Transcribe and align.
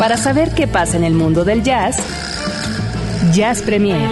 Para 0.00 0.16
saber 0.16 0.54
qué 0.54 0.66
pasa 0.66 0.96
en 0.96 1.04
el 1.04 1.12
mundo 1.12 1.44
del 1.44 1.62
jazz, 1.62 1.98
Jazz 3.34 3.60
Premier. 3.60 4.08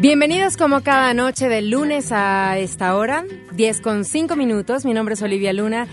Bienvenidos 0.00 0.56
como 0.56 0.80
cada 0.80 1.12
noche 1.12 1.50
del 1.50 1.68
lunes 1.68 2.10
a 2.10 2.56
esta 2.56 2.96
hora, 2.96 3.26
10 3.52 3.82
con 3.82 4.06
5 4.06 4.34
minutos. 4.34 4.86
Mi 4.86 4.94
nombre 4.94 5.12
es 5.12 5.20
Olivia 5.20 5.52
Luna 5.52 5.86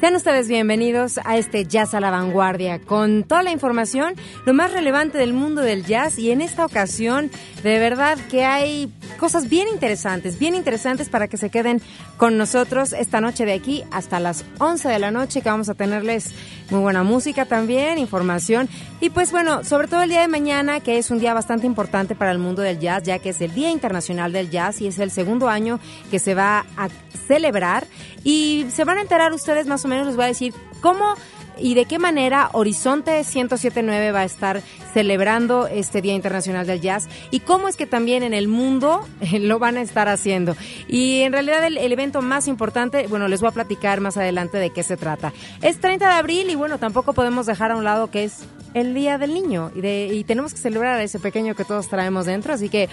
sean 0.00 0.16
ustedes 0.16 0.48
bienvenidos 0.48 1.18
a 1.24 1.36
este 1.36 1.64
Jazz 1.64 1.94
a 1.94 2.00
la 2.00 2.10
Vanguardia. 2.10 2.80
Con 2.80 3.24
toda 3.24 3.42
la 3.42 3.52
información, 3.52 4.14
lo 4.44 4.52
más 4.52 4.72
relevante 4.72 5.18
del 5.18 5.32
mundo 5.32 5.62
del 5.62 5.84
jazz 5.84 6.18
y 6.18 6.30
en 6.30 6.40
esta 6.40 6.66
ocasión 6.66 7.30
de 7.62 7.78
verdad 7.78 8.18
que 8.30 8.44
hay 8.44 8.92
cosas 9.18 9.48
bien 9.48 9.68
interesantes, 9.68 10.38
bien 10.38 10.54
interesantes 10.54 11.08
para 11.08 11.28
que 11.28 11.36
se 11.36 11.50
queden 11.50 11.80
con 12.16 12.36
nosotros 12.36 12.92
esta 12.92 13.20
noche 13.20 13.46
de 13.46 13.54
aquí 13.54 13.84
hasta 13.90 14.20
las 14.20 14.44
11 14.58 14.88
de 14.88 14.98
la 14.98 15.10
noche 15.10 15.40
que 15.40 15.48
vamos 15.48 15.68
a 15.68 15.74
tenerles 15.74 16.32
muy 16.70 16.80
buena 16.80 17.02
música 17.02 17.44
también, 17.44 17.98
información. 17.98 18.68
Y 19.00 19.10
pues 19.10 19.30
bueno, 19.32 19.64
sobre 19.64 19.88
todo 19.88 20.02
el 20.02 20.08
día 20.08 20.20
de 20.20 20.28
mañana 20.28 20.80
que 20.80 20.98
es 20.98 21.10
un 21.10 21.18
día 21.18 21.34
bastante 21.34 21.66
importante 21.66 22.14
para 22.14 22.32
el 22.32 22.38
mundo 22.38 22.62
del 22.62 22.78
jazz 22.78 23.02
ya 23.02 23.18
que 23.18 23.30
es 23.30 23.40
el 23.40 23.54
Día 23.54 23.70
Internacional 23.70 24.32
del 24.32 24.50
Jazz 24.50 24.80
y 24.80 24.86
es 24.86 24.98
el 24.98 25.10
segundo 25.10 25.48
año 25.48 25.78
que 26.10 26.18
se 26.18 26.34
va 26.34 26.64
a 26.76 26.88
celebrar. 27.26 27.86
Y 28.22 28.66
se 28.70 28.84
van 28.84 28.98
a 28.98 29.02
enterar 29.02 29.32
ustedes 29.32 29.66
más 29.66 29.84
o 29.84 29.88
menos, 29.88 30.06
les 30.06 30.16
voy 30.16 30.24
a 30.24 30.28
decir 30.28 30.54
cómo 30.80 31.14
y 31.58 31.74
de 31.74 31.84
qué 31.84 31.98
manera 31.98 32.50
Horizonte 32.52 33.12
1079 33.12 34.12
va 34.12 34.20
a 34.20 34.24
estar 34.24 34.62
celebrando 34.92 35.66
este 35.66 36.00
Día 36.00 36.14
Internacional 36.14 36.66
del 36.66 36.80
Jazz 36.80 37.08
y 37.30 37.40
cómo 37.40 37.68
es 37.68 37.76
que 37.76 37.86
también 37.86 38.22
en 38.22 38.34
el 38.34 38.48
mundo 38.48 39.06
lo 39.40 39.58
van 39.58 39.76
a 39.76 39.82
estar 39.82 40.08
haciendo. 40.08 40.56
Y 40.88 41.20
en 41.22 41.32
realidad 41.32 41.64
el, 41.66 41.92
evento 41.92 42.22
más 42.22 42.48
importante, 42.48 43.06
bueno, 43.06 43.28
les 43.28 43.40
voy 43.40 43.48
a 43.48 43.52
platicar 43.52 44.00
más 44.00 44.16
adelante 44.16 44.58
de 44.58 44.70
qué 44.70 44.82
se 44.82 44.96
trata. 44.96 45.32
Es 45.62 45.80
30 45.80 46.06
de 46.06 46.14
abril 46.14 46.50
y 46.50 46.54
bueno, 46.54 46.78
tampoco 46.78 47.12
podemos 47.12 47.46
dejar 47.46 47.70
a 47.70 47.76
un 47.76 47.84
lado 47.84 48.10
que 48.10 48.24
es 48.24 48.44
el 48.74 48.92
Día 48.92 49.16
del 49.18 49.32
Niño. 49.32 49.70
Y, 49.74 49.80
de, 49.80 50.10
y 50.12 50.24
tenemos 50.24 50.52
que 50.52 50.60
celebrar 50.60 50.98
a 50.98 51.02
ese 51.02 51.18
pequeño 51.18 51.54
que 51.54 51.64
todos 51.64 51.88
traemos 51.88 52.26
dentro, 52.26 52.52
así 52.52 52.68
que 52.68 52.88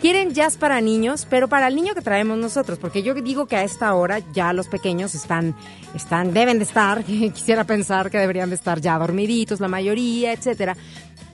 quieren 0.00 0.32
jazz 0.32 0.56
para 0.56 0.80
niños, 0.80 1.26
pero 1.28 1.48
para 1.48 1.68
el 1.68 1.76
niño 1.76 1.94
que 1.94 2.00
traemos 2.00 2.38
nosotros, 2.38 2.78
porque 2.78 3.02
yo 3.02 3.14
digo 3.14 3.46
que 3.46 3.56
a 3.56 3.64
esta 3.64 3.94
hora 3.94 4.20
ya 4.32 4.52
los 4.52 4.68
pequeños 4.68 5.14
están, 5.14 5.54
están, 5.94 6.32
deben 6.32 6.58
de 6.58 6.64
estar, 6.64 7.04
quisiera 7.04 7.64
pensar 7.64 8.10
que 8.10 8.18
deberían 8.18 8.48
de 8.48 8.56
estar 8.56 8.80
ya 8.80 8.98
dormiditos, 8.98 9.60
la 9.60 9.68
mayoría, 9.68 10.32
etcétera. 10.32 10.76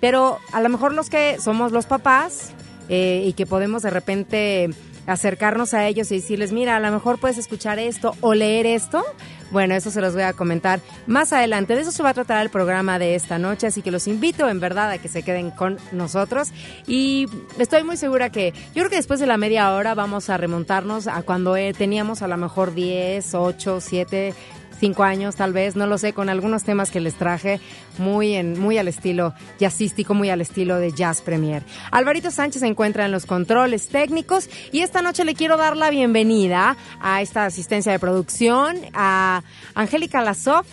Pero 0.00 0.38
a 0.52 0.60
lo 0.60 0.68
mejor 0.70 0.94
los 0.94 1.10
que 1.10 1.38
somos 1.38 1.72
los 1.72 1.86
papás 1.86 2.52
eh, 2.88 3.24
y 3.26 3.34
que 3.34 3.46
podemos 3.46 3.82
de 3.82 3.90
repente 3.90 4.70
acercarnos 5.10 5.74
a 5.74 5.86
ellos 5.86 6.10
y 6.12 6.16
decirles, 6.16 6.52
mira, 6.52 6.76
a 6.76 6.80
lo 6.80 6.90
mejor 6.92 7.18
puedes 7.18 7.36
escuchar 7.36 7.78
esto 7.78 8.14
o 8.20 8.34
leer 8.34 8.66
esto. 8.66 9.04
Bueno, 9.50 9.74
eso 9.74 9.90
se 9.90 10.00
los 10.00 10.14
voy 10.14 10.22
a 10.22 10.32
comentar 10.32 10.80
más 11.08 11.32
adelante. 11.32 11.74
De 11.74 11.80
eso 11.80 11.90
se 11.90 12.04
va 12.04 12.10
a 12.10 12.14
tratar 12.14 12.40
el 12.42 12.50
programa 12.50 13.00
de 13.00 13.16
esta 13.16 13.36
noche, 13.38 13.66
así 13.66 13.82
que 13.82 13.90
los 13.90 14.06
invito 14.06 14.48
en 14.48 14.60
verdad 14.60 14.90
a 14.90 14.98
que 14.98 15.08
se 15.08 15.24
queden 15.24 15.50
con 15.50 15.78
nosotros. 15.90 16.52
Y 16.86 17.26
estoy 17.58 17.82
muy 17.82 17.96
segura 17.96 18.30
que 18.30 18.52
yo 18.68 18.82
creo 18.82 18.90
que 18.90 18.96
después 18.96 19.18
de 19.18 19.26
la 19.26 19.36
media 19.36 19.72
hora 19.72 19.94
vamos 19.94 20.30
a 20.30 20.36
remontarnos 20.36 21.08
a 21.08 21.22
cuando 21.22 21.56
eh, 21.56 21.72
teníamos 21.72 22.22
a 22.22 22.28
lo 22.28 22.36
mejor 22.36 22.74
10, 22.74 23.34
8, 23.34 23.80
7 23.80 24.34
cinco 24.80 25.04
años, 25.04 25.36
tal 25.36 25.52
vez, 25.52 25.76
no 25.76 25.86
lo 25.86 25.98
sé, 25.98 26.14
con 26.14 26.30
algunos 26.30 26.64
temas 26.64 26.90
que 26.90 27.00
les 27.00 27.14
traje 27.14 27.60
muy, 27.98 28.34
en, 28.34 28.58
muy 28.58 28.78
al 28.78 28.88
estilo 28.88 29.34
jazzístico, 29.60 30.14
muy 30.14 30.30
al 30.30 30.40
estilo 30.40 30.76
de 30.76 30.90
Jazz 30.90 31.20
Premier. 31.20 31.62
Alvarito 31.92 32.30
Sánchez 32.30 32.60
se 32.60 32.66
encuentra 32.66 33.04
en 33.04 33.12
los 33.12 33.26
controles 33.26 33.88
técnicos 33.88 34.48
y 34.72 34.80
esta 34.80 35.02
noche 35.02 35.24
le 35.24 35.34
quiero 35.34 35.58
dar 35.58 35.76
la 35.76 35.90
bienvenida 35.90 36.76
a 37.00 37.20
esta 37.20 37.44
asistencia 37.44 37.92
de 37.92 37.98
producción, 37.98 38.78
a 38.94 39.42
Angélica 39.74 40.22
Lasov 40.22 40.64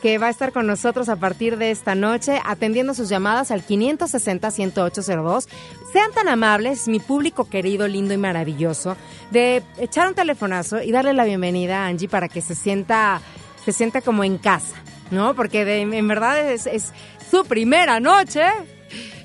que 0.00 0.18
va 0.18 0.28
a 0.28 0.30
estar 0.30 0.52
con 0.52 0.66
nosotros 0.66 1.08
a 1.08 1.16
partir 1.16 1.56
de 1.56 1.70
esta 1.72 1.94
noche 1.94 2.40
atendiendo 2.44 2.94
sus 2.94 3.08
llamadas 3.08 3.50
al 3.50 3.66
560-10802. 3.66 5.48
Sean 5.92 6.12
tan 6.12 6.28
amables, 6.28 6.86
mi 6.86 7.00
público 7.00 7.48
querido, 7.48 7.88
lindo 7.88 8.14
y 8.14 8.18
maravilloso, 8.18 8.96
de 9.32 9.62
echar 9.78 10.06
un 10.06 10.14
telefonazo 10.14 10.80
y 10.82 10.92
darle 10.92 11.12
la 11.14 11.24
bienvenida 11.24 11.84
a 11.84 11.86
Angie 11.88 12.08
para 12.08 12.28
que 12.28 12.40
se 12.40 12.54
sienta 12.54 13.20
se 13.66 13.72
sienta 13.72 14.00
como 14.00 14.22
en 14.22 14.38
casa, 14.38 14.76
¿no? 15.10 15.34
Porque 15.34 15.82
en 15.82 16.08
verdad 16.08 16.40
es, 16.50 16.92
su 17.28 17.44
primera 17.44 17.98
noche. 17.98 18.44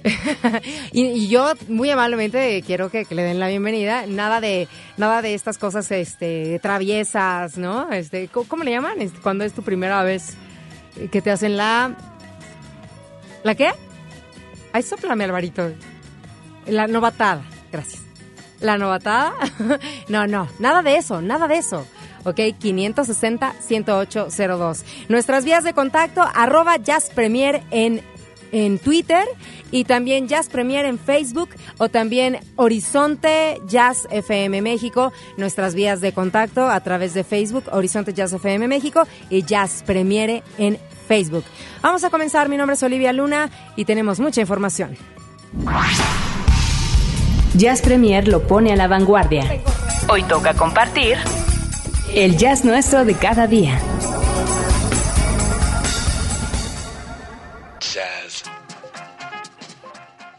y, 0.91 1.27
yo 1.27 1.53
muy 1.67 1.91
amablemente 1.91 2.63
quiero 2.65 2.89
que, 2.89 3.05
le 3.11 3.21
den 3.21 3.39
la 3.39 3.47
bienvenida. 3.49 4.07
Nada 4.07 4.41
de 4.41 4.67
nada 4.97 5.21
de 5.21 5.35
estas 5.35 5.59
cosas 5.59 5.91
este 5.91 6.59
traviesas, 6.59 7.59
¿no? 7.59 7.91
Este, 7.91 8.27
¿cómo, 8.29 8.63
le 8.63 8.71
llaman? 8.71 8.99
Este, 8.99 9.19
cuando 9.19 9.43
es 9.43 9.53
tu 9.53 9.61
primera 9.61 10.01
vez 10.01 10.33
que 11.11 11.21
te 11.21 11.29
hacen 11.29 11.55
la 11.55 11.95
¿La 13.43 13.53
qué? 13.53 13.71
Ay, 14.73 14.81
soplame, 14.81 15.23
Alvarito. 15.23 15.71
La 16.65 16.87
novatada. 16.87 17.43
Gracias. 17.71 18.01
La 18.59 18.79
novatada. 18.79 19.33
no, 20.07 20.25
no, 20.25 20.47
nada 20.57 20.81
de 20.81 20.95
eso, 20.95 21.21
nada 21.21 21.47
de 21.47 21.57
eso. 21.59 21.85
¿Ok? 22.23 22.39
560-10802. 22.61 24.83
Nuestras 25.09 25.43
vías 25.45 25.63
de 25.63 25.73
contacto, 25.73 26.23
arroba 26.33 26.77
Jazz 26.77 27.11
Premier 27.13 27.61
en, 27.71 28.01
en 28.51 28.79
Twitter 28.79 29.25
y 29.71 29.83
también 29.85 30.27
Jazz 30.27 30.49
Premier 30.49 30.85
en 30.85 30.99
Facebook 30.99 31.49
o 31.77 31.89
también 31.89 32.39
Horizonte 32.55 33.61
Jazz 33.67 34.07
FM 34.11 34.61
México, 34.61 35.11
nuestras 35.37 35.75
vías 35.75 36.01
de 36.01 36.13
contacto 36.13 36.67
a 36.67 36.79
través 36.81 37.13
de 37.13 37.23
Facebook, 37.23 37.65
Horizonte 37.71 38.13
Jazz 38.13 38.33
FM 38.33 38.67
México 38.67 39.07
y 39.29 39.43
Jazz 39.43 39.83
Premiere 39.85 40.43
en 40.57 40.77
Facebook. 41.07 41.45
Vamos 41.81 42.03
a 42.03 42.09
comenzar, 42.09 42.49
mi 42.49 42.57
nombre 42.57 42.73
es 42.75 42.83
Olivia 42.83 43.13
Luna 43.13 43.49
y 43.75 43.85
tenemos 43.85 44.19
mucha 44.19 44.41
información. 44.41 44.97
Jazz 47.55 47.81
Premier 47.81 48.27
lo 48.27 48.47
pone 48.47 48.71
a 48.71 48.75
la 48.75 48.87
vanguardia. 48.87 49.43
Hoy 50.07 50.23
toca 50.23 50.53
compartir 50.53 51.17
el 52.15 52.37
jazz 52.37 52.65
nuestro 52.65 53.05
de 53.05 53.15
cada 53.15 53.47
día. 53.47 53.79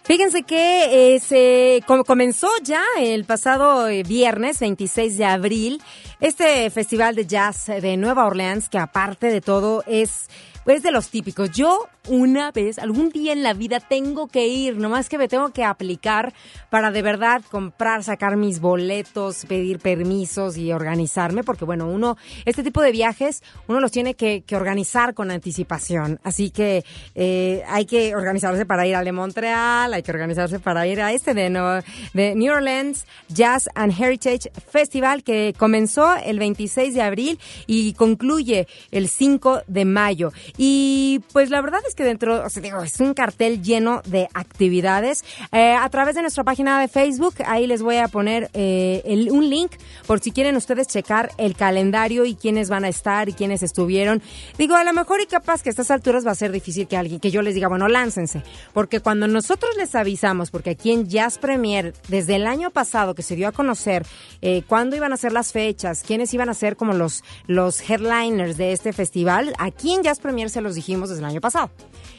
Fíjense 0.05 0.43
que 0.43 1.15
eh, 1.15 1.21
se 1.21 1.83
comenzó 1.87 2.49
ya 2.62 2.83
el 2.99 3.25
pasado 3.25 3.88
eh, 3.88 4.03
viernes 4.03 4.60
26 4.60 5.16
de 5.16 5.25
abril 5.25 5.83
este 6.21 6.69
festival 6.69 7.15
de 7.15 7.27
jazz 7.27 7.66
de 7.66 7.97
Nueva 7.97 8.27
Orleans 8.27 8.69
que 8.69 8.78
aparte 8.78 9.28
de 9.28 9.41
todo 9.41 9.83
es 9.87 10.28
pues 10.65 10.83
de 10.83 10.91
los 10.91 11.09
típicos. 11.11 11.50
Yo 11.50 11.89
una 12.09 12.50
vez, 12.50 12.78
algún 12.78 13.11
día 13.11 13.33
en 13.33 13.43
la 13.43 13.55
vida 13.55 13.78
tengo 13.78 14.27
que 14.27 14.49
ir, 14.49 14.77
nomás 14.77 15.09
que 15.09 15.19
me 15.19 15.28
tengo 15.28 15.50
que 15.50 15.65
aplicar 15.65 16.34
para 16.69 16.91
de 16.91 17.00
verdad 17.00 17.43
comprar, 17.49 18.03
sacar 18.03 18.37
mis 18.37 18.61
boletos, 18.61 19.45
pedir 19.47 19.78
permisos 19.78 20.56
y 20.56 20.72
organizarme, 20.72 21.45
porque 21.45 21.65
bueno, 21.65 21.86
uno, 21.86 22.16
este 22.45 22.63
tipo 22.65 22.83
de 22.83 22.91
viajes, 22.91 23.42
uno 23.69 23.81
los 23.81 23.92
tiene 23.92 24.15
que, 24.15 24.42
organizar 24.53 25.15
con 25.15 25.31
anticipación. 25.31 26.21
Así 26.25 26.51
que 26.51 26.84
eh, 27.15 27.63
hay 27.69 27.86
que 27.86 28.15
organizarse 28.15 28.66
para 28.66 28.86
ir 28.86 28.97
al 28.97 29.04
de 29.04 29.13
Montreal, 29.13 29.95
hay 29.95 30.03
que 30.03 30.10
organizarse 30.10 30.59
para 30.59 30.86
ir 30.86 31.01
a 31.01 31.13
este 31.13 31.33
de, 31.34 31.83
de 32.13 32.34
New 32.34 32.53
Orleans 32.53 33.07
Jazz 33.28 33.69
and 33.75 33.98
Heritage 33.98 34.51
Festival 34.71 35.22
que 35.22 35.54
comenzó 35.57 36.15
el 36.16 36.39
26 36.39 36.95
de 36.95 37.03
abril 37.03 37.41
y 37.66 37.95
concluye 37.95 38.66
el 38.91 39.09
5 39.09 39.63
de 39.66 39.84
mayo. 39.84 40.33
Y 40.57 41.21
pues 41.33 41.51
la 41.51 41.60
verdad 41.60 41.81
es 41.87 41.95
que 41.95 42.04
dentro, 42.04 42.45
o 42.45 42.49
sea, 42.49 42.63
digo, 42.63 42.83
es 42.83 43.01
un 43.01 43.15
cartel 43.15 43.63
lleno 43.63 44.03
de 44.07 44.28
actividades. 44.34 45.25
Eh, 45.53 45.75
a 45.75 45.89
través 45.89 46.15
de 46.15 46.22
nuestra 46.22 46.45
página 46.45 46.81
de 46.81 46.89
Facebook, 46.89 47.34
ahí 47.47 47.66
les 47.66 47.83
voy 47.83 47.97
a 47.97 48.09
poner 48.09 48.51
eh, 48.54 49.03
un 49.31 49.49
link 49.49 49.72
por 50.07 50.21
si 50.21 50.33
quieren 50.33 50.57
ustedes 50.57 50.87
checar 50.89 51.31
el 51.39 51.54
calendario 51.57 52.25
y 52.25 52.34
quiénes 52.34 52.69
van 52.69 52.84
a 52.84 52.89
estar 52.89 53.28
y 53.28 53.33
quiénes 53.33 53.63
estuvieron. 53.63 54.22
Digo, 54.59 54.77
a 54.77 54.84
lo 54.84 54.93
mejor 54.93 55.21
y 55.21 55.27
capaz 55.27 55.63
que 55.63 55.69
a 55.69 55.72
estas 55.72 55.91
alturas 55.91 56.27
va 56.27 56.33
a 56.33 56.34
ser 56.34 56.53
difícil 56.53 56.87
que 56.87 56.97
alguien, 56.97 57.21
que 57.21 57.31
yo 57.31 57.43
les 57.43 57.55
diga, 57.55 57.69
bueno, 57.69 57.89
láncense. 57.89 58.43
Porque 58.72 59.01
cuando 59.01 59.27
nosotros 59.28 59.77
les 59.77 59.95
avisamos, 59.95 60.51
porque 60.51 60.71
aquí 60.71 60.93
en 60.93 61.09
Jazz 61.09 61.39
Premier, 61.39 61.95
desde 62.09 62.37
el 62.37 62.47
año 62.47 62.71
pasado 62.71 63.15
que 63.15 63.22
se 63.22 63.37
dio 63.37 63.48
a 63.48 63.53
conocer 63.53 64.07
eh, 64.41 64.63
cuándo 64.66 64.97
iban 64.97 65.13
a 65.13 65.16
ser 65.16 65.33
las 65.33 65.53
fechas, 65.53 66.03
quiénes 66.07 66.33
iban 66.34 66.48
a 66.48 66.55
ser 66.55 66.77
como 66.77 66.93
los, 66.93 67.22
los 67.47 67.89
headliners 67.89 68.57
de 68.57 68.72
este 68.72 68.93
festival, 68.93 69.53
aquí 69.59 69.93
en 69.93 70.03
Jazz 70.03 70.21
Premier 70.21 70.41
se 70.48 70.60
los 70.60 70.74
dijimos 70.74 71.09
desde 71.09 71.22
el 71.22 71.28
año 71.28 71.41
pasado. 71.41 71.71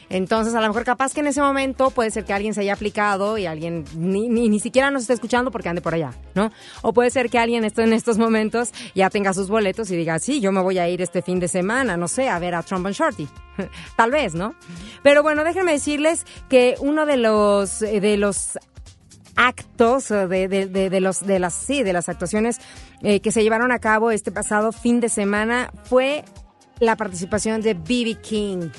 Entonces, 0.08 0.54
a 0.54 0.60
lo 0.60 0.68
mejor 0.68 0.84
capaz 0.84 1.14
que 1.14 1.20
en 1.20 1.26
ese 1.26 1.40
momento 1.40 1.90
puede 1.90 2.10
ser 2.10 2.24
que 2.24 2.32
alguien 2.32 2.54
se 2.54 2.60
haya 2.60 2.74
aplicado 2.74 3.38
y 3.38 3.46
alguien 3.46 3.84
ni, 3.96 4.60
siquiera 4.60 4.90
nos 4.90 5.02
esté 5.02 5.14
escuchando 5.14 5.50
porque 5.50 5.68
ande 5.68 5.80
por 5.80 5.94
allá, 5.94 6.12
¿no? 6.34 6.52
O 6.82 6.92
puede 6.92 7.10
ser 7.10 7.30
que 7.30 7.38
alguien 7.38 7.64
esté 7.64 7.82
en 7.82 7.92
estos 7.92 8.18
momentos 8.18 8.72
ya 8.94 9.10
tenga 9.10 9.32
sus 9.32 9.48
boletos 9.48 9.90
y 9.90 9.96
diga, 9.96 10.18
sí, 10.18 10.40
yo 10.40 10.52
me 10.52 10.60
voy 10.60 10.78
a 10.78 10.88
ir 10.88 11.02
este 11.02 11.22
fin 11.22 11.40
de 11.40 11.48
semana, 11.48 11.96
no 11.96 12.08
sé, 12.08 12.28
a 12.28 12.38
ver 12.38 12.54
a 12.54 12.62
Trombone 12.62 12.94
Shorty. 12.94 13.28
Tal 13.96 14.10
vez, 14.10 14.34
¿no? 14.34 14.54
Pero 15.02 15.22
bueno, 15.22 15.44
déjenme 15.44 15.72
decirles 15.72 16.24
que 16.48 16.76
uno 16.80 17.06
de 17.06 17.16
los, 17.16 17.82
eh, 17.82 18.20
actos 19.36 20.10
los 20.10 21.26
de 21.26 21.38
las 21.40 21.54
sí 21.54 21.82
de 21.82 21.92
las 21.92 22.08
actuaciones 22.08 22.60
eh, 23.02 23.20
que 23.20 23.32
se 23.32 23.42
llevaron 23.42 23.72
a 23.72 23.78
cabo 23.78 24.10
este 24.10 24.30
pasado 24.30 24.72
fin 24.72 25.00
de 25.00 25.08
semana 25.08 25.70
fue 25.84 26.24
la 26.80 26.96
participación 26.96 27.60
de 27.60 27.74
BB 27.74 28.20
King. 28.20 28.70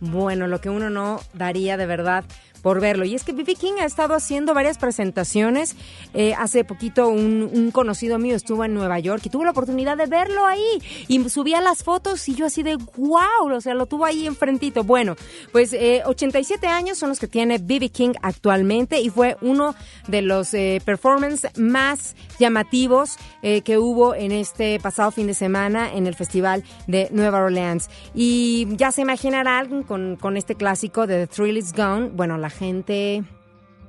Bueno, 0.00 0.46
lo 0.46 0.60
que 0.60 0.70
uno 0.70 0.90
no 0.90 1.20
daría 1.34 1.76
de 1.76 1.86
verdad 1.86 2.24
por 2.62 2.80
verlo. 2.80 3.04
Y 3.04 3.14
es 3.14 3.24
que 3.24 3.32
B.B. 3.32 3.54
King 3.54 3.72
ha 3.80 3.84
estado 3.84 4.14
haciendo 4.14 4.54
varias 4.54 4.78
presentaciones. 4.78 5.76
Eh, 6.14 6.34
hace 6.34 6.64
poquito 6.64 7.08
un, 7.08 7.70
conocido 7.72 8.18
mío 8.18 8.34
estuvo 8.36 8.64
en 8.64 8.74
Nueva 8.74 8.98
York 8.98 9.22
y 9.24 9.30
tuvo 9.30 9.44
la 9.44 9.50
oportunidad 9.50 9.96
de 9.96 10.06
verlo 10.06 10.46
ahí. 10.46 10.82
Y 11.06 11.28
subía 11.28 11.60
las 11.60 11.82
fotos 11.82 12.28
y 12.28 12.34
yo 12.34 12.46
así 12.46 12.62
de 12.62 12.76
wow, 12.96 13.52
o 13.52 13.60
sea, 13.60 13.74
lo 13.74 13.86
tuvo 13.86 14.04
ahí 14.04 14.26
enfrentito. 14.26 14.84
Bueno, 14.84 15.16
pues 15.52 15.72
eh, 15.72 16.02
87 16.04 16.66
años 16.66 16.98
son 16.98 17.10
los 17.10 17.18
que 17.18 17.28
tiene 17.28 17.58
B.B. 17.58 17.90
King 17.90 18.12
actualmente 18.22 19.00
y 19.00 19.10
fue 19.10 19.36
uno 19.40 19.74
de 20.06 20.22
los 20.22 20.54
eh, 20.54 20.80
performances 20.84 21.56
más 21.58 22.16
llamativos 22.38 23.16
eh, 23.42 23.62
que 23.62 23.78
hubo 23.78 24.14
en 24.14 24.32
este 24.32 24.78
pasado 24.80 25.10
fin 25.10 25.26
de 25.26 25.34
semana 25.34 25.92
en 25.92 26.06
el 26.06 26.14
Festival 26.14 26.64
de 26.86 27.08
Nueva 27.12 27.40
Orleans. 27.40 27.88
Y 28.14 28.66
ya 28.76 28.92
se 28.92 29.02
imaginarán 29.02 29.82
con, 29.82 30.16
con 30.16 30.36
este 30.36 30.54
clásico 30.54 31.06
de 31.06 31.26
The 31.26 31.34
Thrill 31.34 31.56
Is 31.56 31.72
Gone, 31.72 32.08
bueno, 32.08 32.38
la 32.38 32.47
gente... 32.50 33.24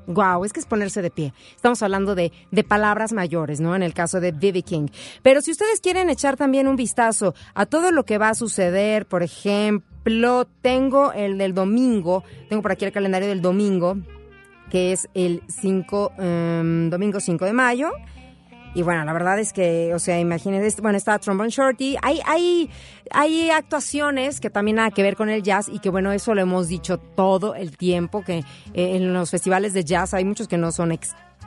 Wow, 0.07 0.43
es 0.43 0.53
que 0.53 0.59
es 0.59 0.65
ponerse 0.65 1.03
de 1.03 1.11
pie. 1.11 1.33
Estamos 1.55 1.83
hablando 1.83 2.15
de, 2.15 2.31
de 2.49 2.63
palabras 2.63 3.13
mayores, 3.13 3.59
¿no? 3.59 3.75
En 3.75 3.83
el 3.83 3.93
caso 3.93 4.19
de 4.19 4.31
B.B. 4.31 4.63
King. 4.63 4.87
Pero 5.21 5.41
si 5.41 5.51
ustedes 5.51 5.81
quieren 5.81 6.09
echar 6.09 6.35
también 6.35 6.67
un 6.67 6.75
vistazo 6.75 7.35
a 7.53 7.67
todo 7.67 7.91
lo 7.91 8.05
que 8.05 8.17
va 8.17 8.29
a 8.29 8.33
suceder, 8.33 9.05
por 9.05 9.21
ejemplo, 9.21 10.47
tengo 10.61 11.13
el 11.13 11.37
del 11.37 11.53
domingo, 11.53 12.23
tengo 12.49 12.63
por 12.63 12.71
aquí 12.71 12.85
el 12.85 12.91
calendario 12.91 13.27
del 13.27 13.43
domingo, 13.43 13.97
que 14.71 14.93
es 14.93 15.07
el 15.13 15.43
5, 15.47 16.13
um, 16.17 16.89
domingo 16.89 17.19
5 17.19 17.45
de 17.45 17.53
mayo. 17.53 17.91
Y 18.75 18.83
bueno, 18.83 19.03
la 19.03 19.13
verdad 19.13 19.39
es 19.39 19.51
que, 19.51 19.93
o 19.93 19.99
sea, 19.99 20.19
imagínense, 20.19 20.81
bueno, 20.81 20.97
está 20.97 21.17
Trombone 21.17 21.49
Shorty. 21.49 21.97
Hay, 22.01 22.19
hay, 22.25 22.69
hay 23.11 23.49
actuaciones 23.49 24.39
que 24.39 24.49
también 24.49 24.77
nada 24.77 24.91
que 24.91 25.01
ver 25.01 25.15
con 25.15 25.29
el 25.29 25.41
jazz 25.41 25.69
y 25.69 25.79
que 25.79 25.89
bueno, 25.89 26.11
eso 26.11 26.35
lo 26.35 26.41
hemos 26.41 26.67
dicho 26.67 26.97
todo 26.97 27.55
el 27.55 27.77
tiempo, 27.77 28.23
que 28.23 28.39
eh, 28.39 28.43
en 28.73 29.13
los 29.13 29.31
festivales 29.31 29.73
de 29.73 29.83
jazz 29.83 30.13
hay 30.13 30.25
muchos 30.25 30.47
que 30.47 30.57
no 30.57 30.71
son 30.71 30.91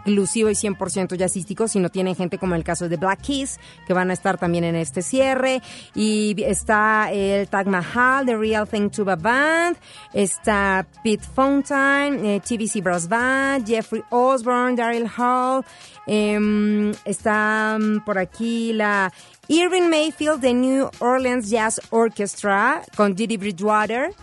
exclusivo 0.04 0.50
y 0.50 0.54
100% 0.54 1.16
jazzístico, 1.16 1.68
sino 1.68 1.88
tienen 1.88 2.16
gente 2.16 2.38
como 2.38 2.54
el 2.54 2.64
caso 2.64 2.88
de 2.88 2.96
Black 2.96 3.22
Keys, 3.22 3.58
que 3.86 3.94
van 3.94 4.10
a 4.10 4.12
estar 4.12 4.38
también 4.38 4.64
en 4.64 4.76
este 4.76 5.02
cierre. 5.02 5.62
Y 5.94 6.34
está 6.42 7.10
el 7.12 7.48
Tag 7.48 7.66
Mahal, 7.66 8.26
The 8.26 8.36
Real 8.36 8.68
Thing 8.68 8.90
Tuba 8.90 9.16
Band, 9.16 9.76
está 10.12 10.86
Pete 11.02 11.24
Fountain, 11.34 12.24
eh, 12.24 12.40
TBC 12.40 12.82
Brass 12.82 13.08
Band, 13.08 13.66
Jeffrey 13.66 14.02
Osborne, 14.10 14.76
Daryl 14.76 15.08
Hall, 15.16 15.64
eh, 16.06 16.92
está 17.04 17.78
um, 17.80 18.00
por 18.00 18.18
aquí 18.18 18.72
la 18.72 19.12
Irving 19.48 19.88
Mayfield 19.88 20.40
de 20.40 20.54
New 20.54 20.90
Orleans 20.98 21.48
Jazz 21.48 21.80
Orchestra 21.90 22.82
con 22.96 23.14
Didi 23.14 23.36
Bridgewater 23.36 24.14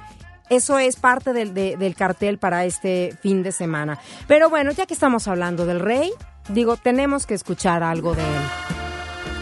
eso 0.49 0.79
es 0.79 0.95
parte 0.95 1.33
del, 1.33 1.53
de, 1.53 1.77
del, 1.77 1.95
cartel 1.95 2.37
para 2.37 2.65
este 2.65 3.15
fin 3.21 3.43
de 3.43 3.51
semana. 3.51 3.99
Pero 4.27 4.49
bueno, 4.49 4.71
ya 4.71 4.85
que 4.85 4.93
estamos 4.93 5.27
hablando 5.27 5.65
del 5.65 5.79
rey, 5.79 6.11
digo, 6.49 6.77
tenemos 6.77 7.25
que 7.25 7.33
escuchar 7.35 7.83
algo 7.83 8.15
de 8.15 8.21
él. 8.21 8.41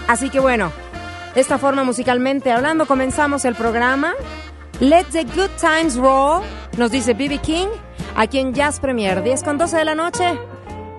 Así 0.07 0.29
que 0.29 0.39
bueno, 0.39 0.71
de 1.35 1.41
esta 1.41 1.57
forma 1.57 1.83
musicalmente 1.83 2.51
hablando, 2.51 2.85
comenzamos 2.85 3.45
el 3.45 3.55
programa. 3.55 4.13
Let 4.79 5.05
the 5.11 5.23
good 5.23 5.49
times 5.59 5.95
roll, 5.95 6.43
nos 6.77 6.91
dice 6.91 7.13
BB 7.13 7.41
King, 7.41 7.67
aquí 8.15 8.39
en 8.39 8.53
Jazz 8.53 8.79
Premier, 8.79 9.23
10 9.23 9.43
con 9.43 9.57
12 9.57 9.77
de 9.77 9.85
la 9.85 9.95
noche. 9.95 10.37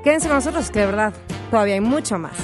Quédense 0.03 0.29
con 0.29 0.37
nosotros, 0.37 0.71
que 0.71 0.81
de 0.81 0.87
verdad 0.87 1.13
todavía 1.51 1.75
hay 1.75 1.81
mucho 1.81 2.19
más. 2.19 2.37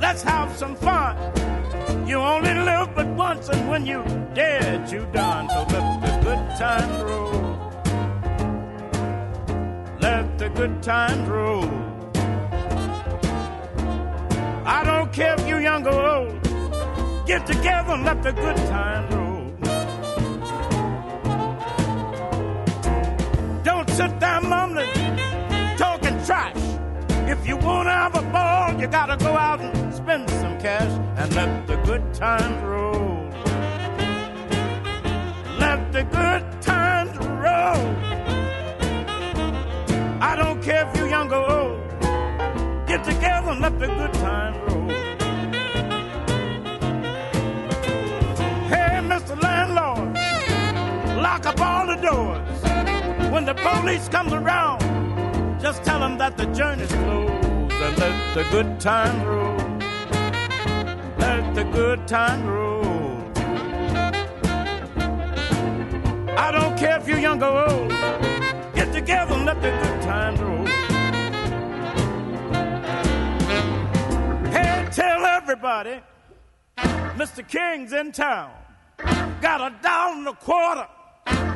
Let's 0.00 0.22
have 0.22 0.56
some 0.56 0.74
fun. 0.76 1.16
You 2.06 2.16
only 2.16 2.54
live 2.54 2.94
but 2.94 3.06
once, 3.08 3.48
and 3.50 3.68
when 3.68 3.84
you're 3.84 4.04
dead, 4.34 4.90
you 4.90 5.06
done. 5.12 5.48
So 5.50 5.60
let 5.72 6.00
the 6.00 6.20
good 6.24 6.58
times 6.58 7.02
roll. 7.02 7.32
Let 10.00 10.38
the 10.38 10.48
good 10.48 10.82
times 10.82 11.28
roll. 11.28 11.68
I 14.64 14.82
don't 14.84 15.12
care 15.12 15.34
if 15.38 15.46
you're 15.46 15.60
young 15.60 15.86
or 15.86 16.02
old. 16.16 16.42
Get 17.26 17.46
together 17.46 17.92
and 17.92 18.04
let 18.04 18.22
the 18.22 18.32
good 18.32 18.56
times 18.56 19.14
roll. 19.14 19.21
If 27.42 27.48
you 27.48 27.56
wanna 27.56 27.90
have 27.90 28.14
a 28.14 28.22
ball, 28.30 28.80
you 28.80 28.86
gotta 28.86 29.16
go 29.16 29.36
out 29.36 29.60
and 29.60 29.92
spend 29.92 30.30
some 30.30 30.60
cash 30.60 30.92
and 31.16 31.34
let 31.34 31.66
the 31.66 31.74
good 31.78 32.14
times 32.14 32.62
roll. 32.62 33.28
Let 35.58 35.90
the 35.90 36.04
good 36.04 36.62
times 36.62 37.18
roll. 37.18 37.82
I 40.22 40.36
don't 40.36 40.62
care 40.62 40.88
if 40.88 40.96
you're 40.96 41.08
young 41.08 41.32
or 41.32 41.50
old. 41.50 41.80
Get 42.86 43.02
together 43.02 43.50
and 43.50 43.60
let 43.60 43.76
the 43.76 43.88
good 43.88 44.14
times 44.14 44.58
roll. 44.68 44.88
Hey, 48.68 49.00
Mr. 49.02 49.34
Landlord, 49.42 50.14
lock 51.20 51.46
up 51.46 51.60
all 51.60 51.88
the 51.88 51.96
doors. 51.96 53.32
When 53.32 53.44
the 53.44 53.54
police 53.54 54.08
comes 54.08 54.32
around, 54.32 54.81
just 55.62 55.84
tell 55.84 56.00
them 56.00 56.18
that 56.18 56.36
the 56.36 56.46
journey's 56.46 56.90
closed 56.90 57.72
and 57.72 57.98
let 57.98 58.34
the 58.34 58.42
good 58.50 58.80
time 58.80 59.22
roll. 59.24 59.56
Let 61.18 61.54
the 61.54 61.62
good 61.62 62.08
time 62.08 62.44
roll. 62.44 63.30
I 66.36 66.50
don't 66.50 66.76
care 66.76 66.98
if 66.98 67.06
you're 67.06 67.20
young 67.20 67.40
or 67.40 67.70
old. 67.70 67.90
Get 68.74 68.92
together 68.92 69.34
and 69.34 69.46
let 69.46 69.62
the 69.62 69.70
good 69.70 70.02
times 70.02 70.40
roll. 70.40 70.66
Hey, 74.50 74.88
tell 74.90 75.24
everybody, 75.24 76.00
Mr. 77.16 77.46
King's 77.46 77.92
in 77.92 78.10
town. 78.10 78.50
Got 79.40 79.60
a 79.60 79.72
dollar 79.80 80.16
and 80.16 80.26
a 80.26 80.32
quarter, 80.32 80.88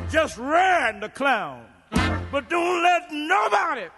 just 0.08 0.38
ran 0.38 1.00
the 1.00 1.08
clown. 1.08 1.66
But 2.30 2.48
don't 2.48 2.82
let 2.82 3.12
nobody 3.12 3.88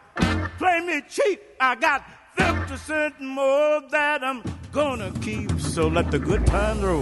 play 0.58 0.80
me 0.80 1.00
cheap. 1.08 1.40
I 1.60 1.76
got 1.76 2.04
50 2.36 2.76
cents 2.76 3.16
more 3.20 3.80
that 3.90 4.22
I'm 4.24 4.42
gonna 4.72 5.12
keep. 5.22 5.60
So 5.60 5.86
let 5.88 6.10
the 6.10 6.18
good 6.18 6.44
times 6.46 6.82
roll. 6.82 7.00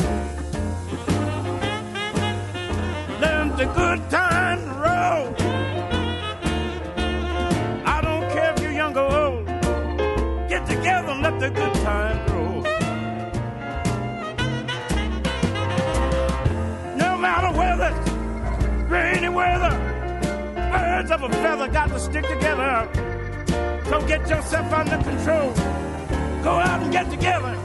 Let 3.20 3.56
the 3.56 3.66
good 3.80 4.00
times 4.10 4.66
roll. 4.84 5.24
I 7.94 8.00
don't 8.02 8.30
care 8.34 8.52
if 8.54 8.62
you're 8.62 8.72
young 8.72 8.96
or 8.96 9.10
old. 9.24 9.46
Get 10.48 10.66
together 10.66 11.12
and 11.12 11.22
let 11.22 11.40
the 11.40 11.50
good 11.50 11.74
times 11.90 12.30
roll. 12.32 12.62
No 16.96 17.16
matter 17.16 17.50
whether 17.58 17.88
it's 17.96 18.10
rainy 18.90 19.30
weather 19.30 19.74
birds 20.70 21.10
of 21.10 21.22
a 21.22 21.28
feather 21.42 21.68
got 21.68 21.88
to 21.88 21.98
stick 21.98 22.26
together. 22.26 23.15
So 23.88 24.00
get 24.00 24.28
yourself 24.28 24.72
under 24.72 24.98
control. 24.98 25.52
Go 26.42 26.50
out 26.58 26.82
and 26.82 26.92
get 26.92 27.08
together 27.08 27.56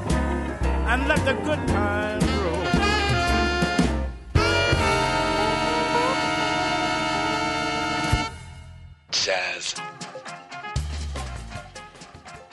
and 0.85 1.07
let 1.07 1.25
the 1.25 1.33
good 1.33 1.67
times 1.67 2.23
roll. 2.23 2.63
Jazz. 9.11 9.75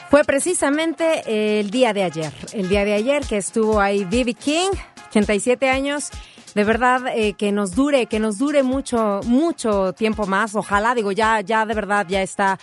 Fue 0.09 0.25
precisamente 0.25 1.61
el 1.61 1.71
día 1.71 1.93
de 1.93 2.05
ayer, 2.05 2.33
el 2.55 2.71
día 2.71 2.87
de 2.87 2.95
ayer 2.95 3.27
que 3.27 3.37
estuvo 3.37 3.79
ahí 3.79 4.07
Vivi 4.07 4.33
King, 4.33 4.71
87 5.11 5.69
años. 5.69 6.11
De 6.55 6.65
verdad 6.65 7.03
eh, 7.15 7.35
que 7.35 7.53
nos 7.53 7.73
dure, 7.75 8.07
que 8.07 8.19
nos 8.19 8.39
dure 8.39 8.63
mucho, 8.63 9.21
mucho 9.27 9.93
tiempo 9.93 10.27
más. 10.27 10.55
Ojalá, 10.55 10.95
digo, 10.95 11.13
ya, 11.13 11.43
ya 11.43 11.67
de 11.67 11.75
verdad 11.75 12.07
ya 12.09 12.23
está 12.23 12.59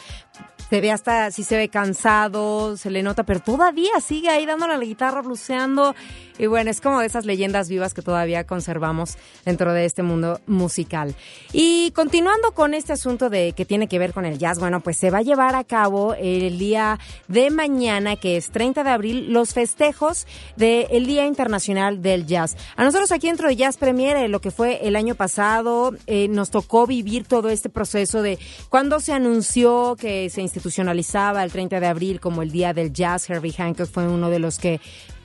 se 0.69 0.81
ve 0.81 0.91
hasta, 0.91 1.31
si 1.31 1.43
se 1.43 1.57
ve 1.57 1.69
cansado, 1.69 2.77
se 2.77 2.89
le 2.89 3.03
nota, 3.03 3.23
pero 3.23 3.39
todavía 3.39 3.99
sigue 4.01 4.29
ahí 4.29 4.45
dándole 4.45 4.73
a 4.73 4.77
la 4.77 4.85
guitarra, 4.85 5.21
bluseando. 5.21 5.95
Y 6.37 6.47
bueno, 6.47 6.69
es 6.69 6.81
como 6.81 6.99
de 6.99 7.05
esas 7.05 7.25
leyendas 7.25 7.69
vivas 7.69 7.93
que 7.93 8.01
todavía 8.01 8.45
conservamos 8.45 9.17
dentro 9.45 9.71
de 9.73 9.85
este 9.85 10.03
mundo 10.03 10.41
musical. 10.47 11.15
Y 11.53 11.91
continuando 11.91 12.51
con 12.53 12.73
este 12.73 12.91
asunto 12.93 13.29
de 13.29 13.53
que 13.53 13.63
tiene 13.63 13.87
que 13.87 13.99
ver 13.99 14.11
con 14.11 14.25
el 14.25 14.37
jazz, 14.37 14.59
bueno, 14.59 14.81
pues 14.81 14.97
se 14.97 15.11
va 15.11 15.19
a 15.19 15.21
llevar 15.21 15.55
a 15.55 15.63
cabo 15.63 16.13
el 16.15 16.57
día 16.57 16.99
de 17.29 17.51
mañana, 17.51 18.17
que 18.17 18.35
es 18.35 18.49
30 18.49 18.83
de 18.83 18.89
abril, 18.89 19.31
los 19.31 19.53
festejos 19.53 20.27
del 20.57 21.05
Día 21.05 21.25
Internacional 21.25 22.01
del 22.01 22.25
Jazz. 22.25 22.57
A 22.75 22.83
nosotros 22.83 23.11
aquí 23.11 23.27
dentro 23.27 23.47
de 23.47 23.55
Jazz 23.55 23.77
Premiere, 23.77 24.27
lo 24.27 24.41
que 24.41 24.51
fue 24.51 24.85
el 24.87 24.95
año 24.95 25.15
pasado, 25.15 25.93
eh, 26.07 26.27
nos 26.27 26.49
tocó 26.49 26.85
vivir 26.85 27.25
todo 27.25 27.49
este 27.49 27.69
proceso 27.69 28.21
de 28.21 28.39
cuando 28.69 28.99
se 28.99 29.13
anunció 29.13 29.95
que 29.97 30.29
se 30.29 30.41
institucionalizaba 30.55 31.43
el 31.43 31.51
30 31.51 31.79
de 31.79 31.87
abril 31.87 32.19
como 32.19 32.41
el 32.41 32.51
Día 32.51 32.73
del 32.73 32.93
Jazz. 32.93 33.29
Herbie 33.29 33.53
Hancock 33.53 33.87
fue 33.87 34.07
uno 34.07 34.29
de 34.29 34.39
los 34.39 34.57
que 34.57 34.79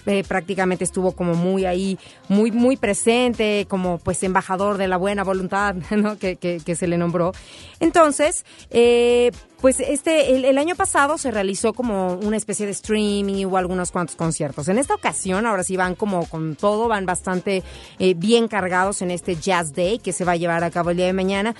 eh, 0.06 0.24
prácticamente 0.26 0.82
estuvo 0.82 1.12
como 1.12 1.34
muy 1.34 1.66
ahí, 1.66 1.98
muy, 2.28 2.50
muy 2.50 2.76
presente, 2.76 3.66
como 3.68 3.98
pues 3.98 4.22
embajador 4.22 4.78
de 4.78 4.88
la 4.88 4.96
buena 4.96 5.24
voluntad, 5.24 5.76
que, 6.18 6.76
se 6.76 6.86
le 6.86 6.96
nombró. 6.96 7.32
Entonces, 7.80 8.44
eh, 8.70 9.30
pues 9.60 9.78
este, 9.78 10.48
el, 10.48 10.58
año 10.58 10.74
pasado 10.74 11.18
se 11.18 11.30
realizó 11.30 11.74
como 11.74 12.14
una 12.14 12.38
especie 12.38 12.64
de 12.64 12.72
streaming, 12.72 13.44
hubo 13.44 13.58
algunos 13.58 13.92
cuantos 13.92 14.16
conciertos. 14.16 14.68
En 14.68 14.78
esta 14.78 14.94
ocasión, 14.94 15.46
ahora 15.46 15.64
sí 15.64 15.76
van 15.76 15.94
como 15.94 16.26
con 16.26 16.56
todo, 16.56 16.88
van 16.88 17.04
bastante 17.04 17.62
eh, 17.98 18.14
bien 18.14 18.48
cargados 18.48 19.02
en 19.02 19.10
este 19.10 19.36
Jazz 19.36 19.74
Day 19.74 19.98
que 19.98 20.12
se 20.12 20.24
va 20.24 20.32
a 20.32 20.36
llevar 20.36 20.64
a 20.64 20.70
cabo 20.70 20.90
el 20.90 20.96
día 20.96 21.06
de 21.06 21.12
mañana. 21.12 21.54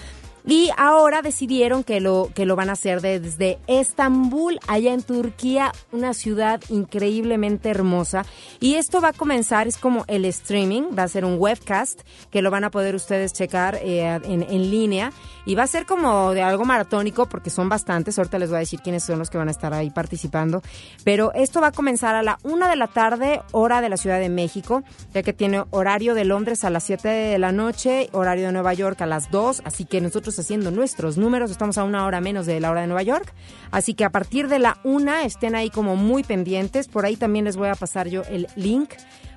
Y 0.46 0.70
ahora 0.76 1.22
decidieron 1.22 1.84
que 1.84 2.00
lo, 2.00 2.30
que 2.34 2.46
lo 2.46 2.56
van 2.56 2.70
a 2.70 2.72
hacer 2.72 3.00
desde 3.00 3.58
Estambul, 3.66 4.58
allá 4.66 4.92
en 4.92 5.02
Turquía, 5.02 5.72
una 5.92 6.14
ciudad 6.14 6.60
increíblemente 6.68 7.68
hermosa. 7.68 8.24
Y 8.58 8.74
esto 8.74 9.00
va 9.00 9.08
a 9.08 9.12
comenzar, 9.12 9.68
es 9.68 9.76
como 9.76 10.04
el 10.08 10.24
streaming, 10.24 10.82
va 10.98 11.04
a 11.04 11.08
ser 11.08 11.24
un 11.24 11.36
webcast 11.38 12.00
que 12.30 12.42
lo 12.42 12.50
van 12.50 12.64
a 12.64 12.70
poder 12.70 12.94
ustedes 12.94 13.32
checar 13.32 13.78
eh, 13.82 14.20
en, 14.24 14.42
en 14.42 14.70
línea. 14.70 15.12
Y 15.46 15.54
va 15.54 15.64
a 15.64 15.66
ser 15.66 15.86
como 15.86 16.32
de 16.32 16.42
algo 16.42 16.64
maratónico 16.64 17.26
porque 17.26 17.50
son 17.50 17.68
bastantes. 17.68 18.18
Ahorita 18.18 18.38
les 18.38 18.50
voy 18.50 18.56
a 18.56 18.60
decir 18.60 18.80
quiénes 18.80 19.04
son 19.04 19.18
los 19.18 19.30
que 19.30 19.38
van 19.38 19.48
a 19.48 19.50
estar 19.50 19.72
ahí 19.74 19.90
participando. 19.90 20.62
Pero 21.04 21.32
esto 21.34 21.60
va 21.60 21.68
a 21.68 21.72
comenzar 21.72 22.14
a 22.14 22.22
la 22.22 22.38
una 22.42 22.68
de 22.68 22.76
la 22.76 22.86
tarde, 22.86 23.42
hora 23.52 23.80
de 23.80 23.88
la 23.88 23.96
Ciudad 23.96 24.18
de 24.18 24.28
México, 24.28 24.82
ya 25.14 25.22
que 25.22 25.32
tiene 25.32 25.64
horario 25.70 26.14
de 26.14 26.24
Londres 26.24 26.64
a 26.64 26.70
las 26.70 26.84
7 26.84 27.08
de 27.08 27.38
la 27.38 27.52
noche, 27.52 28.08
horario 28.12 28.46
de 28.46 28.52
Nueva 28.52 28.74
York 28.74 29.00
a 29.00 29.06
las 29.06 29.30
2. 29.30 29.62
Así 29.64 29.84
que 29.84 30.00
nosotros 30.00 30.38
haciendo 30.38 30.70
nuestros 30.70 31.16
números, 31.16 31.50
estamos 31.50 31.78
a 31.78 31.84
una 31.84 32.06
hora 32.06 32.20
menos 32.20 32.46
de 32.46 32.60
la 32.60 32.70
hora 32.70 32.82
de 32.82 32.86
Nueva 32.86 33.02
York. 33.02 33.32
Así 33.70 33.94
que 33.94 34.04
a 34.04 34.10
partir 34.10 34.48
de 34.48 34.58
la 34.58 34.78
una 34.84 35.24
estén 35.24 35.54
ahí 35.54 35.70
como 35.70 35.96
muy 35.96 36.22
pendientes. 36.22 36.88
Por 36.88 37.04
ahí 37.04 37.16
también 37.16 37.44
les 37.44 37.56
voy 37.56 37.68
a 37.68 37.74
pasar 37.74 38.08
yo 38.08 38.22
el 38.30 38.46
link 38.56 38.90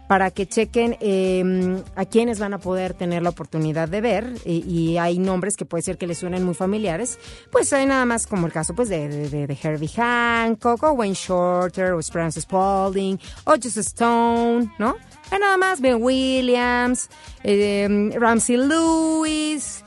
para 0.07 0.31
que 0.31 0.48
chequen 0.48 0.98
em, 1.00 1.81
a 1.95 2.05
quienes 2.05 2.39
van 2.39 2.53
a 2.53 2.60
poder 2.60 2.93
tener 2.93 3.22
la 3.22 3.29
oportunidad 3.29 3.88
de 3.88 4.01
ver 4.01 4.33
y, 4.45 4.98
hay 4.98 5.17
nombres 5.17 5.55
que 5.55 5.65
puede 5.65 5.81
ser 5.81 5.98
que 5.98 6.07
les 6.07 6.19
suenen 6.19 6.43
muy 6.43 6.53
familiares, 6.53 7.17
pues 7.51 7.74
hay 7.74 7.86
nada 7.86 8.05
más 8.05 8.27
como 8.27 8.45
el 8.45 8.53
caso 8.53 8.75
pues 8.75 8.89
de, 8.89 9.57
Herbie 9.62 9.88
Hancock 9.88 10.83
o 10.83 10.91
Wayne 10.91 11.15
Shorter 11.15 11.93
o 11.93 12.01
Francis 12.01 12.43
Spalding 12.43 13.19
o 13.45 13.53
Just 13.55 13.77
Stone, 13.77 14.74
¿no? 14.77 14.95
Hay 15.31 15.39
nada 15.39 15.57
más 15.57 15.81
Ben 15.81 16.01
Williams, 16.01 17.10
eh, 17.43 18.12
Ramsey 18.15 18.57
Lewis, 18.57 19.83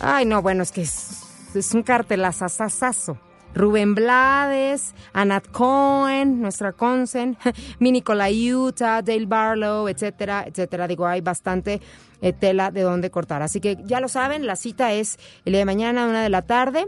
ay 0.00 0.24
no, 0.24 0.42
bueno, 0.42 0.62
es 0.62 0.72
que 0.72 0.82
es, 0.82 1.22
es 1.54 1.74
un 1.74 1.82
cartelazazazazo. 1.82 3.18
Rubén 3.54 3.94
Blades, 3.94 4.94
Anat 5.12 5.48
Cohen, 5.48 6.42
nuestra 6.42 6.72
Consen, 6.72 7.36
mi 7.78 7.92
Nicola 7.92 8.28
Utah, 8.30 9.00
Dale 9.02 9.26
Barlow, 9.26 9.88
etcétera, 9.88 10.44
etcétera. 10.46 10.88
Digo, 10.88 11.06
hay 11.06 11.20
bastante 11.20 11.80
eh, 12.20 12.32
tela 12.32 12.70
de 12.70 12.82
dónde 12.82 13.10
cortar. 13.10 13.42
Así 13.42 13.60
que 13.60 13.78
ya 13.84 14.00
lo 14.00 14.08
saben, 14.08 14.46
la 14.46 14.56
cita 14.56 14.92
es 14.92 15.18
el 15.44 15.52
día 15.52 15.60
de 15.60 15.64
mañana, 15.64 16.06
una 16.06 16.22
de 16.22 16.30
la 16.30 16.42
tarde. 16.42 16.86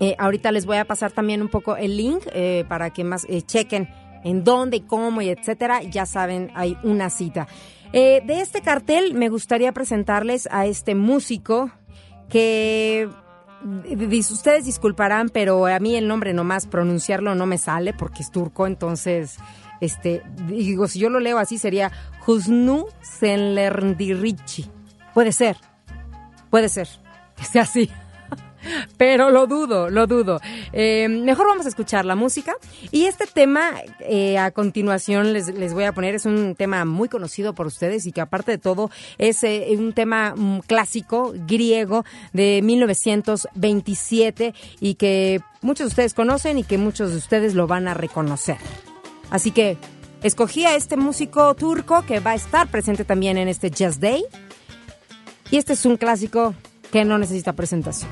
Eh, 0.00 0.16
ahorita 0.18 0.50
les 0.50 0.66
voy 0.66 0.78
a 0.78 0.84
pasar 0.84 1.12
también 1.12 1.40
un 1.40 1.48
poco 1.48 1.76
el 1.76 1.96
link 1.96 2.22
eh, 2.32 2.64
para 2.68 2.90
que 2.90 3.04
más 3.04 3.26
chequen 3.46 3.88
en 4.24 4.42
dónde, 4.42 4.84
cómo 4.84 5.22
y 5.22 5.28
etcétera. 5.28 5.82
Ya 5.82 6.06
saben, 6.06 6.50
hay 6.54 6.76
una 6.82 7.10
cita. 7.10 7.46
de 7.92 8.22
este 8.26 8.60
cartel 8.60 9.14
me 9.14 9.28
gustaría 9.28 9.72
presentarles 9.72 10.48
a 10.50 10.66
este 10.66 10.96
músico 10.96 11.70
que 12.28 13.08
ustedes 14.30 14.64
disculparán, 14.64 15.28
pero 15.28 15.66
a 15.66 15.78
mí 15.78 15.96
el 15.96 16.06
nombre 16.06 16.32
nomás 16.34 16.66
pronunciarlo 16.66 17.34
no 17.34 17.46
me 17.46 17.58
sale 17.58 17.92
porque 17.92 18.22
es 18.22 18.30
turco, 18.30 18.66
entonces, 18.66 19.38
este, 19.80 20.22
digo, 20.46 20.86
si 20.88 20.98
yo 20.98 21.08
lo 21.10 21.20
leo 21.20 21.38
así 21.38 21.58
sería 21.58 21.90
Husnu 22.26 22.86
Senlerdirichi. 23.00 24.70
Puede 25.14 25.32
ser, 25.32 25.56
puede 26.50 26.68
ser, 26.68 26.88
que 27.36 27.44
sea 27.44 27.62
así. 27.62 27.90
Pero 28.96 29.30
lo 29.30 29.46
dudo, 29.46 29.90
lo 29.90 30.06
dudo. 30.06 30.40
Eh, 30.72 31.08
mejor 31.08 31.46
vamos 31.46 31.66
a 31.66 31.68
escuchar 31.68 32.04
la 32.04 32.14
música. 32.16 32.54
Y 32.90 33.04
este 33.04 33.26
tema, 33.26 33.72
eh, 34.00 34.38
a 34.38 34.50
continuación 34.50 35.32
les, 35.32 35.48
les, 35.48 35.74
voy 35.74 35.84
a 35.84 35.92
poner, 35.92 36.14
es 36.14 36.26
un 36.26 36.54
tema 36.54 36.84
muy 36.84 37.08
conocido 37.08 37.54
por 37.54 37.66
ustedes 37.66 38.06
y 38.06 38.12
que 38.12 38.20
aparte 38.20 38.52
de 38.52 38.58
todo 38.58 38.90
es 39.18 39.42
eh, 39.44 39.66
un 39.78 39.92
tema 39.92 40.34
mm, 40.36 40.60
clásico 40.60 41.32
griego 41.46 42.04
de 42.32 42.60
1927 42.62 44.54
y 44.80 44.94
que 44.94 45.40
muchos 45.62 45.86
de 45.86 45.88
ustedes 45.88 46.14
conocen 46.14 46.58
y 46.58 46.64
que 46.64 46.78
muchos 46.78 47.10
de 47.10 47.16
ustedes 47.18 47.54
lo 47.54 47.66
van 47.66 47.88
a 47.88 47.94
reconocer. 47.94 48.58
Así 49.30 49.50
que 49.50 49.78
escogí 50.22 50.64
a 50.64 50.76
este 50.76 50.96
músico 50.96 51.54
turco 51.54 52.04
que 52.06 52.20
va 52.20 52.32
a 52.32 52.34
estar 52.34 52.68
presente 52.68 53.04
también 53.04 53.36
en 53.38 53.48
este 53.48 53.70
Jazz 53.70 54.00
Day. 54.00 54.24
Y 55.50 55.56
este 55.56 55.74
es 55.74 55.84
un 55.84 55.96
clásico 55.96 56.54
que 56.90 57.04
no 57.04 57.18
necesita 57.18 57.52
presentación. 57.52 58.10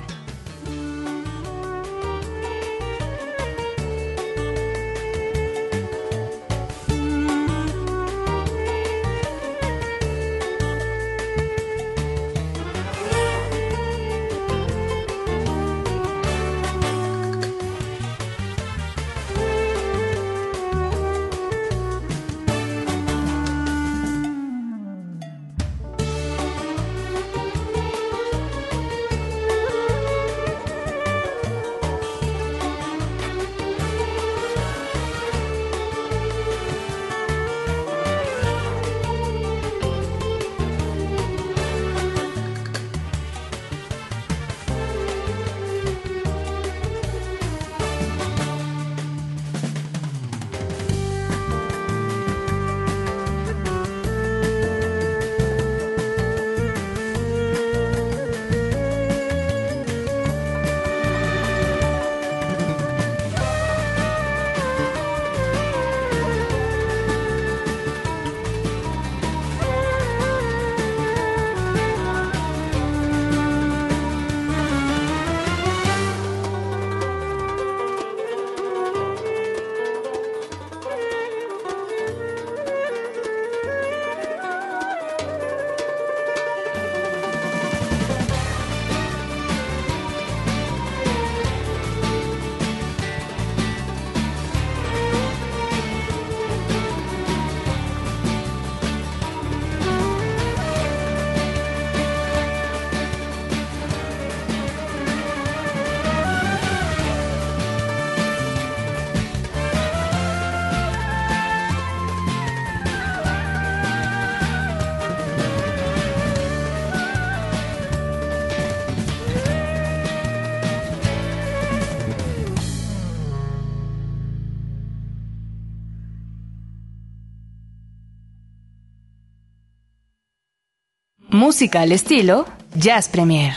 Música 131.45 131.81
al 131.81 131.91
estilo 131.91 132.47
Jazz 132.77 133.09
Premier. 133.09 133.53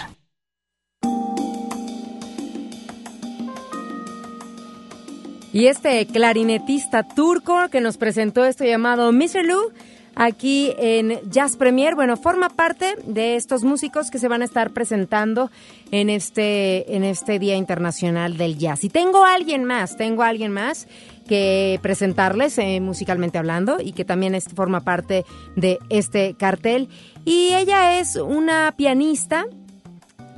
Y 5.53 5.67
este 5.67 6.07
clarinetista 6.07 7.03
turco 7.03 7.69
que 7.69 7.81
nos 7.81 7.97
presentó 7.97 8.43
esto 8.43 8.63
llamado 8.63 9.11
Mr. 9.11 9.45
Lou 9.45 9.71
aquí 10.15 10.73
en 10.77 11.19
Jazz 11.29 11.57
Premier, 11.57 11.95
bueno, 11.95 12.17
forma 12.17 12.49
parte 12.49 12.95
de 13.05 13.35
estos 13.35 13.63
músicos 13.63 14.09
que 14.09 14.19
se 14.19 14.27
van 14.27 14.41
a 14.41 14.45
estar 14.45 14.71
presentando 14.71 15.51
en 15.91 16.09
este 16.09 16.95
en 16.95 17.03
este 17.03 17.39
Día 17.39 17.55
Internacional 17.55 18.37
del 18.37 18.57
Jazz. 18.57 18.83
Y 18.83 18.89
tengo 18.89 19.25
a 19.25 19.33
alguien 19.33 19.65
más, 19.65 19.97
tengo 19.97 20.23
a 20.23 20.29
alguien 20.29 20.51
más 20.51 20.87
que 21.27 21.79
presentarles 21.81 22.57
eh, 22.57 22.79
musicalmente 22.81 23.37
hablando 23.37 23.77
y 23.81 23.93
que 23.93 24.05
también 24.05 24.39
forma 24.41 24.81
parte 24.81 25.25
de 25.55 25.79
este 25.89 26.35
cartel. 26.35 26.89
Y 27.25 27.53
ella 27.53 27.99
es 27.99 28.15
una 28.15 28.73
pianista 28.77 29.45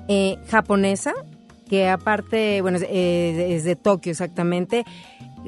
eh, 0.08 0.38
japonesa 0.50 1.14
que 1.70 1.90
aparte, 1.90 2.62
bueno, 2.62 2.80
eh, 2.82 3.56
es 3.56 3.64
de 3.66 3.76
Tokio 3.76 4.12
exactamente, 4.12 4.86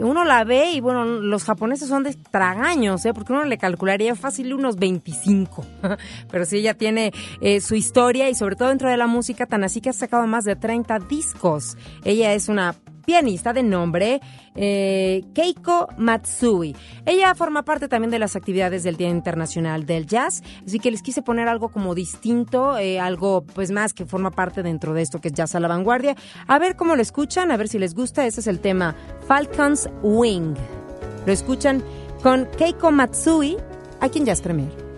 uno 0.02 0.24
la 0.24 0.44
ve 0.44 0.72
y 0.72 0.82
bueno, 0.82 1.06
los 1.06 1.44
japoneses 1.44 1.88
son 1.88 2.04
de 2.04 2.14
tragaños, 2.32 3.06
¿eh? 3.06 3.14
porque 3.14 3.34
uno 3.34 3.46
le 3.46 3.58
calcularía 3.58 4.16
fácil 4.16 4.54
unos 4.54 4.78
25. 4.78 5.66
Pero 6.32 6.46
sí, 6.46 6.58
ella 6.58 6.74
tiene 6.74 7.14
eh, 7.42 7.62
su 7.62 7.76
historia 7.76 8.30
y 8.30 8.36
sobre 8.36 8.56
todo 8.56 8.70
dentro 8.70 8.90
de 8.90 8.98
la 8.98 9.08
música, 9.08 9.46
tan 9.46 9.64
así 9.64 9.82
que 9.82 9.90
ha 9.90 9.94
sacado 9.94 10.26
más 10.28 10.46
de 10.46 10.56
30 10.56 11.00
discos. 11.00 11.78
Ella 12.04 12.34
es 12.34 12.50
una 12.50 12.76
pianista 13.06 13.54
de 13.54 13.64
nombre 13.64 14.22
eh, 14.56 15.24
Keiko 15.34 15.88
Matsui. 15.98 16.76
Ella 17.06 17.34
forma 17.36 17.64
parte 17.64 17.88
también 17.88 18.12
de 18.12 18.20
las 18.20 18.36
actividades 18.36 18.84
del 18.84 18.98
Día 18.98 19.10
Internacional 19.10 19.86
del 19.86 20.06
Jazz, 20.06 20.44
así 20.66 20.80
que 20.80 20.92
les 20.92 21.02
quise 21.02 21.22
poner 21.22 21.48
algo 21.48 21.70
como 21.70 21.96
distinto, 21.96 22.78
eh, 22.78 23.00
algo 23.00 23.42
pues 23.42 23.72
más 23.72 23.94
que 23.94 24.06
forma 24.06 24.32
parte 24.32 24.64
dentro 24.64 24.94
de 24.94 25.02
esto 25.02 25.20
que 25.20 25.30
es 25.30 25.34
Jazz 25.34 25.56
a 25.56 25.60
la 25.60 25.68
Vanguardia. 25.68 26.16
A 26.48 26.60
ver 26.60 26.76
cómo 26.76 26.96
lo 26.96 27.02
escuchan, 27.02 27.52
a 27.52 27.58
ver 27.58 27.68
si 27.68 27.80
les 27.80 27.94
gusta. 27.94 28.26
Ese 28.26 28.42
es 28.42 28.48
el 28.48 28.60
tema 28.60 28.96
Falcon's 29.28 29.90
Wing. 30.04 30.56
Lo 31.26 31.34
escuchan 31.34 31.84
con 32.22 32.48
Keiko 32.58 32.92
Matsui 32.92 33.58
aquí 34.02 34.20
en 34.20 34.26
Jazz 34.26 34.42
Premier. 34.42 34.89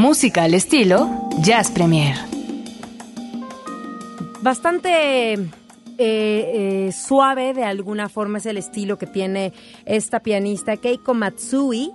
Música 0.00 0.44
al 0.44 0.54
estilo 0.54 1.28
Jazz 1.42 1.70
Premier. 1.70 2.16
Bastante 4.40 5.34
eh, 5.34 5.48
eh, 5.98 6.90
suave 6.90 7.52
de 7.52 7.64
alguna 7.64 8.08
forma 8.08 8.38
es 8.38 8.46
el 8.46 8.56
estilo 8.56 8.96
que 8.96 9.06
tiene 9.06 9.52
esta 9.84 10.20
pianista 10.20 10.78
Keiko 10.78 11.12
Matsui, 11.12 11.92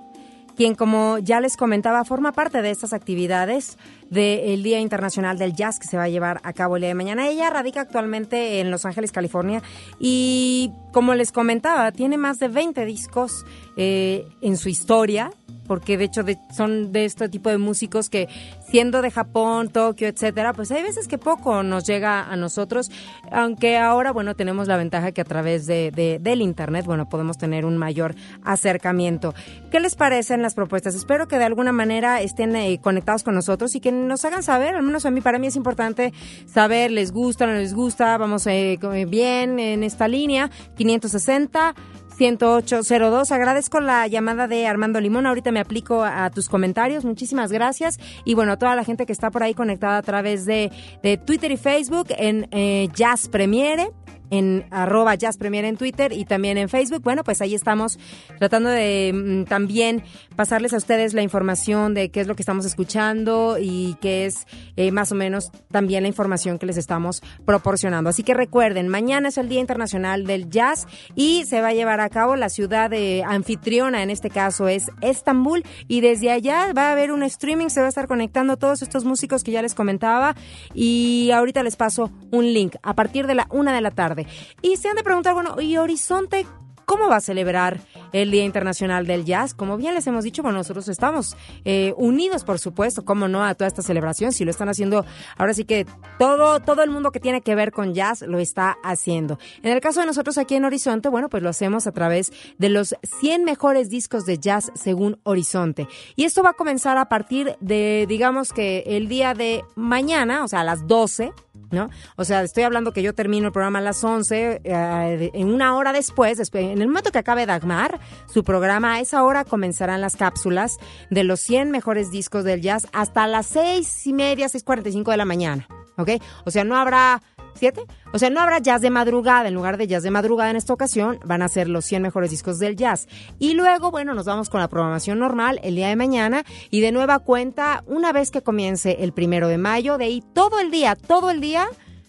quien 0.56 0.76
como 0.76 1.18
ya 1.18 1.40
les 1.40 1.58
comentaba 1.58 2.06
forma 2.06 2.32
parte 2.32 2.62
de 2.62 2.70
estas 2.70 2.94
actividades 2.94 3.80
del 4.10 4.64
Día 4.64 4.80
Internacional 4.80 5.38
del 5.38 5.54
Jazz 5.54 5.80
que 5.80 5.88
se 5.88 5.98
va 5.98 6.04
a 6.04 6.10
llevar 6.10 6.40
a 6.44 6.54
cabo 6.54 6.76
el 6.76 6.82
día 6.82 6.90
de 6.90 6.96
mañana. 6.96 7.28
Ella 7.28 7.50
radica 7.50 7.82
actualmente 7.82 8.60
en 8.60 8.72
Los 8.72 8.86
Ángeles, 8.86 9.12
California 9.12 9.62
y 10.00 10.72
como 10.92 11.14
les 11.16 11.32
comentaba, 11.32 11.92
tiene 11.92 12.18
más 12.18 12.40
de 12.40 12.48
20 12.48 12.86
discos 12.86 13.46
eh, 13.78 14.28
en 14.42 14.58
su 14.58 14.70
historia 14.70 15.32
porque 15.68 15.98
de 15.98 16.06
hecho 16.06 16.22
son 16.56 16.92
de 16.92 17.06
este 17.06 17.30
tipo 17.30 17.50
de 17.50 17.58
músicos 17.58 18.10
que 18.10 18.28
siendo 18.68 19.02
de 19.02 19.12
Japón, 19.12 19.70
Tokio, 19.70 20.08
etcétera, 20.08 20.54
pues 20.54 20.72
hay 20.72 20.84
veces 20.84 21.08
que 21.08 21.18
poco 21.18 21.64
nos 21.64 21.86
llega 21.86 22.24
a 22.24 22.36
nosotros, 22.36 22.92
aunque 23.32 23.78
ahora, 23.78 24.12
bueno, 24.12 24.36
tenemos 24.36 24.68
la 24.68 24.78
ventaja 24.78 25.12
que 25.12 25.22
a 25.22 25.26
través 25.26 25.66
de, 25.66 26.20
del 26.22 26.42
internet, 26.42 26.86
bueno, 26.86 27.08
podemos 27.08 27.38
tener 27.38 27.66
un 27.66 27.78
mayor 27.78 28.16
acercamiento. 28.44 29.34
¿Qué 29.72 29.80
les 29.80 29.96
parecen 29.96 30.42
las 30.42 30.56
propuestas? 30.56 30.96
Espero 30.96 31.28
que 31.28 31.38
de 31.38 31.46
alguna 31.46 31.72
manera 31.72 32.22
estén 32.22 32.56
eh, 32.56 32.80
conectados 32.82 33.24
con 33.24 33.36
nosotros 33.36 33.76
y 33.76 33.80
que 33.80 33.92
nos 34.06 34.24
hagan 34.26 34.44
saber, 34.44 34.76
al 34.76 34.84
menos 34.84 35.06
a 35.06 35.12
mí, 35.12 35.22
para 35.22 35.40
mí 35.40 35.48
es 35.48 35.56
importante 35.56 36.14
saber, 36.46 36.92
les 36.92 37.12
gusta, 37.12 37.46
no 37.46 37.54
les 37.54 37.74
gusta, 37.74 38.18
vamos 38.18 38.48
eh, 38.48 38.78
bien 39.08 39.60
en 39.60 39.84
esta 39.84 40.08
línea, 40.08 40.50
560 40.76 41.76
10802. 42.18 43.32
Agradezco 43.32 43.80
la 43.80 44.08
llamada 44.08 44.48
de 44.48 44.68
Armando 44.68 45.02
Limón. 45.02 45.26
Ahorita 45.26 45.52
me 45.52 45.60
aplico 45.60 46.04
a 46.04 46.30
tus 46.30 46.50
comentarios. 46.50 47.06
Muchísimas 47.06 47.52
gracias. 47.52 48.00
Y 48.24 48.36
bueno, 48.36 48.54
a 48.54 48.58
toda 48.58 48.76
la 48.76 48.84
gente 48.84 49.06
que 49.06 49.14
está 49.14 49.32
por 49.32 49.44
ahí 49.44 49.54
conectada 49.54 49.98
a 49.98 50.02
través 50.02 50.46
de, 50.46 50.72
de 51.04 51.18
Twitter 51.18 51.52
y 51.52 51.58
Facebook 51.58 52.08
en 52.18 52.48
eh, 52.52 52.88
Jazz 52.94 53.28
Premiere 53.28 53.92
en 54.30 54.66
arroba 54.72 55.16
Jazz 55.16 55.38
Premier 55.38 55.66
en 55.66 55.78
Twitter 55.78 56.12
y 56.14 56.26
también 56.26 56.58
en 56.58 56.70
Facebook. 56.70 57.02
Bueno, 57.04 57.24
pues 57.24 57.42
ahí 57.42 57.56
estamos 57.56 58.00
tratando 58.40 58.70
de 58.70 59.12
mm, 59.14 59.44
también 59.50 60.04
pasarles 60.36 60.74
a 60.74 60.78
ustedes 60.78 61.14
la 61.14 61.22
información 61.22 61.94
de 61.94 62.10
qué 62.10 62.22
es 62.22 62.28
lo 62.28 62.36
que 62.36 62.42
estamos 62.42 62.66
escuchando 62.66 63.58
y 63.60 63.96
qué 64.02 64.26
es 64.26 64.48
eh, 64.76 64.92
más 64.92 65.12
o 65.12 65.16
menos 65.16 65.52
también 65.72 66.04
la 66.04 66.08
información 66.08 66.60
que 66.60 66.66
les 66.66 66.78
estamos 66.78 67.22
proporcionando. 67.46 68.10
Así 68.10 68.24
que 68.24 68.34
recuerden, 68.34 68.88
mañana 68.88 69.30
es 69.30 69.38
el 69.38 69.50
Día 69.50 69.60
Internacional 69.60 70.26
del 70.26 70.50
Jazz 70.50 70.88
y 71.16 71.46
se 71.46 71.62
va 71.62 71.70
a 71.70 71.74
llevar 71.74 72.00
a 72.00 72.10
cabo 72.10 72.36
la 72.36 72.50
ciudad 72.50 72.90
de 72.90 73.24
anfitriona, 73.26 74.04
en 74.04 74.10
este 74.10 74.30
caso 74.30 74.68
es 74.68 74.90
Estambul, 75.02 75.64
y 75.88 76.02
desde 76.02 76.32
allá 76.32 76.74
va 76.74 76.90
a 76.90 76.92
haber 76.92 77.12
un 77.12 77.24
streaming, 77.24 77.68
se 77.68 77.80
va 77.80 77.88
a 77.88 77.90
estar 77.90 78.08
conectando 78.08 78.58
todos 78.58 78.82
estos 78.82 79.06
músicos 79.06 79.44
que 79.44 79.52
ya 79.52 79.62
les 79.62 79.74
comentaba 79.74 80.36
y 80.74 81.32
ahorita 81.32 81.64
les 81.64 81.76
paso 81.76 82.12
un 82.32 82.54
link 82.54 82.76
a 82.84 82.94
partir 82.94 83.28
de 83.28 83.36
la 83.36 83.48
una 83.52 83.74
de 83.74 83.82
la 83.82 83.92
tarde 83.92 84.15
y 84.62 84.78
se 84.78 84.90
han 84.90 84.96
de 84.96 85.04
preguntar, 85.04 85.34
bueno, 85.34 85.60
¿y 85.62 85.78
Horizonte 85.78 86.46
¿Cómo 86.86 87.10
va 87.10 87.18
a 87.18 87.22
celebrar 87.22 87.80
el 88.14 88.30
Día 88.30 88.44
Internacional 88.44 89.08
del 89.08 89.26
Jazz? 89.26 89.56
Como 89.56 89.76
bien 89.76 89.96
les 89.96 90.06
hemos 90.06 90.24
dicho, 90.24 90.44
bueno, 90.44 90.60
nosotros 90.60 90.88
estamos 90.88 91.36
eh, 91.66 91.94
unidos, 91.98 92.44
por 92.44 92.60
supuesto, 92.60 93.04
cómo 93.04 93.28
no, 93.28 93.44
a 93.44 93.56
toda 93.56 93.68
esta 93.68 93.82
celebración. 93.82 94.32
Si 94.32 94.46
lo 94.46 94.52
están 94.52 94.70
haciendo, 94.70 95.04
ahora 95.36 95.56
sí 95.56 95.66
que 95.66 95.88
todo, 96.20 96.60
todo 96.60 96.84
el 96.84 96.92
mundo 96.92 97.12
que 97.12 97.20
tiene 97.20 97.42
que 97.42 97.56
ver 97.56 97.72
con 97.72 97.96
jazz 97.96 98.22
lo 98.22 98.38
está 98.38 98.78
haciendo. 98.84 99.40
En 99.64 99.72
el 99.72 99.82
caso 99.82 100.00
de 100.00 100.06
nosotros 100.06 100.38
aquí 100.38 100.56
en 100.56 100.66
Horizonte, 100.66 101.10
bueno, 101.10 101.28
pues 101.28 101.42
lo 101.42 101.50
hacemos 101.50 101.88
a 101.88 101.92
través 101.92 102.32
de 102.60 102.70
los 102.70 102.96
100 103.20 103.46
mejores 103.46 103.90
discos 103.90 104.26
de 104.26 104.38
jazz 104.38 104.72
según 104.76 105.20
Horizonte. 105.24 105.88
Y 106.16 106.26
esto 106.26 106.44
va 106.44 106.52
a 106.52 106.54
comenzar 106.54 107.00
a 107.00 107.10
partir 107.10 107.56
de, 107.62 108.06
digamos 108.08 108.54
que 108.54 108.84
el 108.86 109.08
día 109.08 109.34
de 109.34 109.64
mañana, 109.76 110.44
o 110.44 110.48
sea, 110.48 110.60
a 110.60 110.64
las 110.64 110.86
12, 110.86 111.34
¿no? 111.72 111.90
O 112.16 112.26
sea, 112.26 112.44
estoy 112.44 112.64
hablando 112.64 112.92
que 112.92 113.02
yo 113.02 113.14
termino 113.14 113.48
el 113.48 113.54
programa 113.54 113.80
a 113.80 113.82
las 113.82 114.04
11, 114.04 114.62
eh, 114.64 115.32
en 115.34 115.48
una 115.54 115.76
hora 115.76 115.94
después, 115.94 116.40
en 116.54 116.82
el 116.82 116.88
momento 116.88 117.12
que 117.12 117.20
acabe 117.20 117.46
Dagmar, 117.46 118.00
su 118.32 118.44
programa, 118.44 118.96
a 118.96 119.00
esa 119.00 119.24
hora 119.24 119.46
comenzarán 119.46 120.02
las 120.02 120.16
cápsulas 120.16 120.78
de 121.10 121.24
los 121.24 121.40
100 121.42 121.72
mejores 121.72 122.12
discos 122.12 122.44
del 122.44 122.62
jazz 122.62 122.88
hasta 122.94 123.28
las 123.28 123.48
seis 123.48 124.06
y 124.08 124.14
media, 124.14 124.48
6.45 124.48 125.12
de 125.12 125.18
la 125.18 125.26
mañana, 125.26 125.68
¿ok? 125.98 126.12
O 126.46 126.52
sea, 126.52 126.64
no 126.64 126.76
habrá 126.76 127.22
¿Siete? 127.56 127.82
O 128.12 128.20
sea, 128.20 128.30
no 128.30 128.42
habrá 128.42 128.60
jazz 128.60 128.82
de 128.82 128.90
madrugada. 128.90 129.48
En 129.48 129.54
lugar 129.54 129.78
de 129.78 129.88
jazz 129.88 130.04
de 130.04 130.12
madrugada 130.12 130.52
en 130.52 130.58
esta 130.58 130.74
ocasión, 130.74 131.20
van 131.26 131.42
a 131.42 131.48
ser 131.48 131.70
los 131.70 131.86
100 131.86 132.02
mejores 132.02 132.30
discos 132.30 132.60
del 132.60 132.76
jazz. 132.76 133.08
Y 133.40 133.54
luego, 133.54 133.92
bueno, 133.92 134.14
nos 134.14 134.26
vamos 134.26 134.50
con 134.50 134.60
la 134.60 134.68
programación 134.68 135.20
normal 135.20 135.60
el 135.64 135.76
día 135.76 135.88
de 135.88 135.96
mañana. 135.96 136.44
Y 136.70 136.82
de 136.82 136.92
nueva 136.92 137.20
cuenta, 137.20 137.84
una 137.88 138.12
vez 138.12 138.30
que 138.30 138.42
comience 138.42 138.98
el 139.00 139.14
primero 139.14 139.48
de 139.48 139.58
mayo, 139.58 139.98
de 139.98 140.06
ahí 140.06 140.24
todo 140.34 140.60
el 140.60 140.70
día, 140.70 140.96
todo 140.96 141.32
el 141.32 141.40
día, 141.40 141.68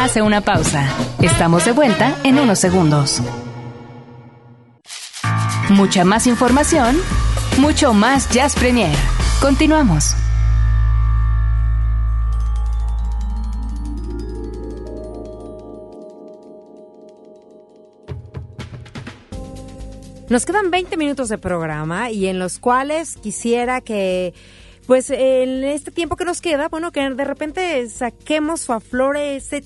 Hace 0.08 0.22
una 0.22 0.40
pausa. 0.40 0.88
Estamos 1.20 1.66
de 1.66 1.72
vuelta 1.72 2.16
en 2.24 2.38
unos 2.38 2.58
segundos. 2.58 3.20
Mucha 5.68 6.02
más 6.02 6.26
información, 6.26 6.96
mucho 7.58 7.92
más 7.92 8.30
Jazz 8.30 8.54
Premier. 8.54 8.96
Continuamos. 9.38 10.14
Nos 20.30 20.46
quedan 20.46 20.70
20 20.70 20.96
minutos 20.96 21.28
de 21.28 21.36
programa 21.36 22.10
y 22.10 22.28
en 22.28 22.38
los 22.38 22.58
cuales 22.58 23.18
quisiera 23.18 23.82
que, 23.82 24.32
pues 24.86 25.10
en 25.10 25.64
este 25.64 25.90
tiempo 25.90 26.16
que 26.16 26.24
nos 26.24 26.40
queda, 26.40 26.70
bueno, 26.70 26.92
que 26.92 27.10
de 27.10 27.24
repente 27.24 27.86
saquemos 27.90 28.70
o 28.70 28.72
aflore 28.72 29.36
ese 29.36 29.62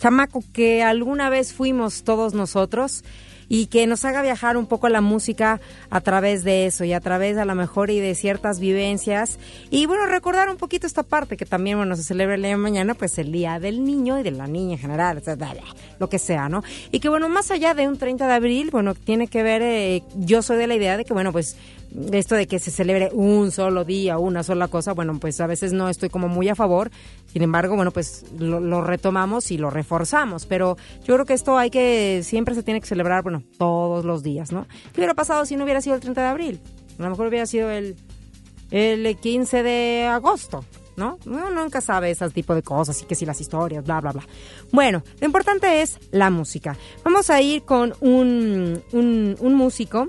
chamaco 0.00 0.42
que 0.52 0.82
alguna 0.82 1.28
vez 1.28 1.52
fuimos 1.52 2.02
todos 2.02 2.34
nosotros 2.34 3.04
y 3.52 3.66
que 3.66 3.88
nos 3.88 4.04
haga 4.04 4.22
viajar 4.22 4.56
un 4.56 4.66
poco 4.66 4.88
la 4.88 5.00
música 5.00 5.60
a 5.90 6.00
través 6.00 6.44
de 6.44 6.66
eso 6.66 6.84
y 6.84 6.92
a 6.92 7.00
través 7.00 7.36
a 7.36 7.44
lo 7.44 7.56
mejor 7.56 7.90
y 7.90 7.98
de 7.98 8.14
ciertas 8.14 8.60
vivencias. 8.60 9.40
Y 9.70 9.86
bueno 9.86 10.06
recordar 10.06 10.48
un 10.48 10.56
poquito 10.56 10.86
esta 10.86 11.02
parte 11.02 11.36
que 11.36 11.44
también 11.44 11.76
bueno 11.76 11.96
se 11.96 12.04
celebra 12.04 12.36
el 12.36 12.42
día 12.42 12.50
de 12.50 12.56
mañana 12.56 12.94
pues 12.94 13.18
el 13.18 13.32
día 13.32 13.58
del 13.58 13.84
niño 13.84 14.20
y 14.20 14.22
de 14.22 14.30
la 14.30 14.46
niña 14.46 14.74
en 14.74 14.78
general 14.78 15.18
o 15.18 15.20
sea, 15.20 15.36
lo 15.98 16.08
que 16.08 16.20
sea 16.20 16.48
no 16.48 16.62
y 16.92 17.00
que 17.00 17.08
bueno 17.08 17.28
más 17.28 17.50
allá 17.50 17.74
de 17.74 17.88
un 17.88 17.98
30 17.98 18.28
de 18.28 18.32
abril 18.32 18.70
bueno 18.70 18.94
tiene 18.94 19.26
que 19.26 19.42
ver 19.42 19.62
eh, 19.62 20.04
yo 20.14 20.42
soy 20.42 20.56
de 20.56 20.68
la 20.68 20.76
idea 20.76 20.96
de 20.96 21.04
que 21.04 21.12
bueno 21.12 21.32
pues 21.32 21.56
esto 22.12 22.34
de 22.34 22.46
que 22.46 22.58
se 22.58 22.70
celebre 22.70 23.10
un 23.12 23.50
solo 23.50 23.84
día, 23.84 24.18
una 24.18 24.42
sola 24.42 24.68
cosa, 24.68 24.92
bueno, 24.92 25.18
pues 25.18 25.40
a 25.40 25.46
veces 25.46 25.72
no 25.72 25.88
estoy 25.88 26.08
como 26.08 26.28
muy 26.28 26.48
a 26.48 26.54
favor. 26.54 26.90
Sin 27.32 27.42
embargo, 27.42 27.76
bueno, 27.76 27.90
pues 27.90 28.24
lo, 28.38 28.82
retomamos 28.82 29.50
y 29.50 29.58
lo 29.58 29.70
reforzamos. 29.70 30.46
Pero 30.46 30.76
yo 31.04 31.14
creo 31.14 31.26
que 31.26 31.34
esto 31.34 31.58
hay 31.58 31.70
que, 31.70 32.22
siempre 32.22 32.54
se 32.54 32.62
tiene 32.62 32.80
que 32.80 32.86
celebrar, 32.86 33.22
bueno, 33.22 33.42
todos 33.58 34.04
los 34.04 34.22
días, 34.22 34.52
¿no? 34.52 34.66
¿Qué 34.92 35.00
hubiera 35.00 35.14
pasado 35.14 35.44
si 35.44 35.56
no 35.56 35.64
hubiera 35.64 35.80
sido 35.80 35.96
el 35.96 36.00
30 36.00 36.20
de 36.20 36.28
abril? 36.28 36.60
A 36.98 37.02
lo 37.02 37.10
mejor 37.10 37.26
hubiera 37.26 37.46
sido 37.46 37.70
el, 37.70 37.96
el 38.70 39.16
15 39.16 39.62
de 39.62 40.06
agosto. 40.06 40.64
¿No? 40.96 41.18
¿no? 41.24 41.48
Nunca 41.48 41.80
sabe 41.80 42.10
ese 42.10 42.28
tipo 42.28 42.54
de 42.54 42.62
cosas 42.62 43.00
y 43.00 43.06
que 43.06 43.14
si 43.14 43.24
las 43.24 43.40
historias, 43.40 43.82
bla, 43.82 44.02
bla, 44.02 44.12
bla. 44.12 44.22
Bueno, 44.70 45.02
lo 45.18 45.24
importante 45.24 45.80
es 45.80 45.98
la 46.10 46.28
música. 46.28 46.76
Vamos 47.02 47.30
a 47.30 47.40
ir 47.40 47.62
con 47.62 47.94
un, 48.02 48.82
un 48.92 49.54
músico 49.54 50.08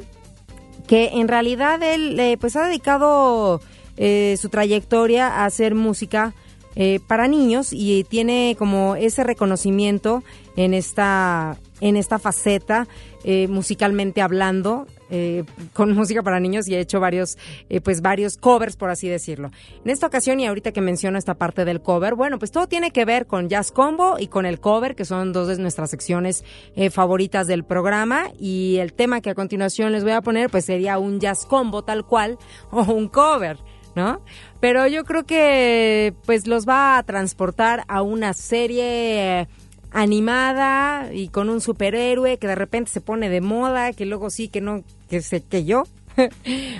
que 0.92 1.22
en 1.22 1.30
realidad 1.30 1.82
él 1.82 2.20
eh, 2.20 2.36
pues 2.38 2.58
ha 2.58 2.66
dedicado 2.66 3.62
eh, 3.96 4.36
su 4.38 4.50
trayectoria 4.50 5.28
a 5.28 5.46
hacer 5.46 5.74
música 5.74 6.34
eh, 6.76 7.00
para 7.08 7.30
niños 7.30 7.70
y 7.72 8.04
tiene 8.04 8.58
como 8.60 8.98
ese 8.98 9.24
reconocimiento 9.24 10.22
en 10.58 10.74
esta 10.74 11.58
en 11.80 11.96
esta 11.96 12.20
faceta 12.20 12.90
eh, 13.24 13.48
musicalmente 13.48 14.22
hablando 14.22 14.86
eh, 15.12 15.44
con 15.74 15.92
música 15.96 16.24
para 16.24 16.40
niños 16.40 16.68
y 16.68 16.76
he 16.76 16.80
hecho 16.80 17.00
varios 17.00 17.38
eh, 17.70 17.82
pues 17.82 18.02
varios 18.02 18.38
covers 18.38 18.78
por 18.78 18.90
así 18.90 19.10
decirlo 19.10 19.52
en 19.84 19.92
esta 19.92 20.08
ocasión 20.08 20.40
y 20.40 20.48
ahorita 20.48 20.72
que 20.72 20.82
menciono 20.82 21.18
esta 21.18 21.36
parte 21.36 21.66
del 21.66 21.82
cover 21.82 22.16
bueno 22.16 22.40
pues 22.40 22.52
todo 22.52 22.68
tiene 22.68 22.92
que 22.92 23.06
ver 23.06 23.28
con 23.28 23.50
jazz 23.50 23.72
combo 23.72 24.18
y 24.18 24.28
con 24.28 24.46
el 24.46 24.60
cover 24.60 24.96
que 24.96 25.06
son 25.06 25.34
dos 25.34 25.50
de 25.50 25.58
nuestras 25.58 25.90
secciones 25.90 26.44
eh, 26.76 26.90
favoritas 26.90 27.46
del 27.46 27.64
programa 27.64 28.32
y 28.40 28.78
el 28.78 28.94
tema 28.94 29.22
que 29.22 29.30
a 29.30 29.36
continuación 29.36 29.92
les 29.92 30.04
voy 30.04 30.14
a 30.14 30.22
poner 30.22 30.50
pues 30.50 30.66
sería 30.66 30.98
un 30.98 31.20
jazz 31.20 31.46
combo 31.46 31.84
tal 31.84 32.06
cual 32.06 32.38
o 32.72 32.82
un 32.84 33.08
cover 33.08 33.58
¿no? 33.94 34.22
Pero 34.62 34.88
yo 34.88 35.04
creo 35.04 35.26
que 35.26 36.14
pues 36.26 36.48
los 36.48 36.66
va 36.66 36.98
a 36.98 37.04
transportar 37.04 37.84
a 37.90 38.02
una 38.02 38.32
serie 38.34 39.50
animada 39.92 41.14
y 41.14 41.28
con 41.28 41.50
un 41.50 41.62
superhéroe 41.62 42.38
que 42.38 42.48
de 42.48 42.56
repente 42.56 42.92
se 42.92 43.02
pone 43.02 43.30
de 43.30 43.42
moda, 43.42 43.92
que 43.92 44.06
luego 44.06 44.30
sí, 44.30 44.48
que 44.48 44.62
no, 44.62 44.84
que 45.12 45.22
sé 45.22 45.42
que 45.42 45.66
yo. 45.66 45.84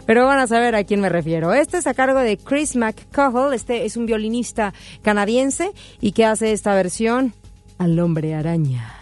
Pero 0.06 0.26
van 0.26 0.40
a 0.40 0.48
saber 0.48 0.74
a 0.74 0.86
quién 0.86 1.02
me 1.02 1.10
refiero. 1.10 1.54
Este 1.54 1.78
es 1.78 1.86
a 1.86 1.94
cargo 1.94 2.20
de 2.20 2.38
Chris 2.38 2.78
McCahill, 2.78 3.54
este 3.54 3.86
es 3.86 3.98
un 3.98 4.06
violinista 4.06 4.74
canadiense 5.02 5.72
y 6.00 6.14
que 6.14 6.26
hace 6.26 6.54
esta 6.54 6.74
versión 6.74 7.34
al 7.78 8.00
hombre 8.00 8.34
araña. 8.34 9.01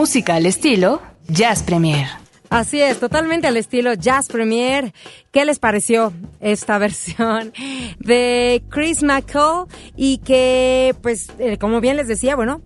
Música 0.00 0.36
al 0.36 0.46
estilo 0.46 1.02
Jazz 1.28 1.62
Premier. 1.62 2.06
Así 2.48 2.80
es, 2.80 2.98
totalmente 2.98 3.46
al 3.46 3.58
estilo 3.58 3.92
Jazz 3.92 4.28
Premier. 4.28 4.94
¿Qué 5.30 5.44
les 5.44 5.58
pareció 5.58 6.14
esta 6.40 6.78
versión 6.86 7.52
de 7.98 8.62
Chris 8.70 9.02
McCall? 9.02 9.66
Y 9.96 10.16
que, 10.24 10.94
pues, 11.02 11.26
eh, 11.38 11.58
como 11.58 11.82
bien 11.82 11.98
les 11.98 12.08
decía, 12.08 12.34
bueno, 12.34 12.62